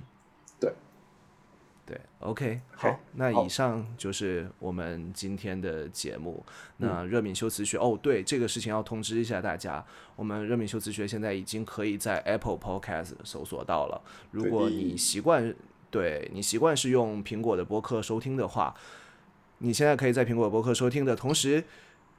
[1.89, 6.45] 对，OK，好，那以上就是我们今天的节目。
[6.77, 9.83] 那热敏修辞学，哦，对，这个事情要通知一下大家，
[10.15, 13.99] 我们热敏修辞学现在已经可以在 Apple Podcast 搜索到了。
[14.29, 15.51] 如果你习惯，
[15.89, 18.75] 对你习惯是用苹果的播客收听的话，
[19.57, 21.63] 你现在可以在苹果播客收听的同时。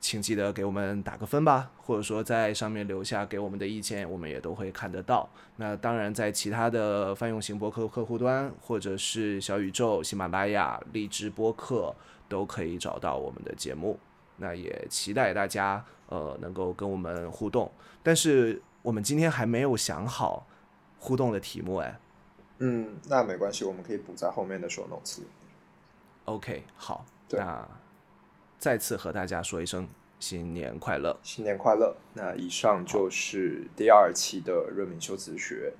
[0.01, 5.29] 请记得给我们打个分吧，或者说在上面留下给我们的意见，我们也都会看得到。
[5.57, 11.95] 那当然，在其他的泛用型博客客户端，或者是小宇宙、喜马拉雅、荔枝播客，
[12.31, 13.99] 都可以找到我们的节目。
[14.39, 17.71] 那也期待大家呃能够跟我们互动，
[18.03, 20.47] 但是我们今天还没有想好
[20.99, 22.01] 互动的题目哎。
[22.59, 25.21] 嗯，那没关系，我们可以补在后面的说 notes。
[26.25, 27.69] OK，好，那。
[28.61, 29.89] 再次和大家说一声
[30.21, 31.97] 新年快乐，新年快乐。
[32.13, 35.73] 那以上就是第二期的热敏修辞学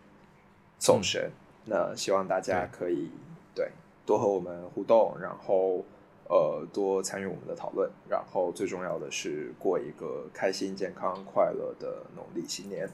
[0.79, 1.31] 走神。
[1.67, 3.11] 那希望大家可以
[3.55, 3.71] 对
[4.07, 5.85] 多和我们互动，然后
[6.27, 12.89] 呃多参与我们的讨论，然后最重要的是过一个开心、健康、快乐的农历新年。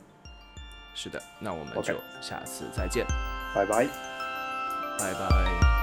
[0.97, 3.07] 是的，那我们就下次再见，
[3.55, 3.87] 拜拜，
[4.99, 5.76] 拜拜。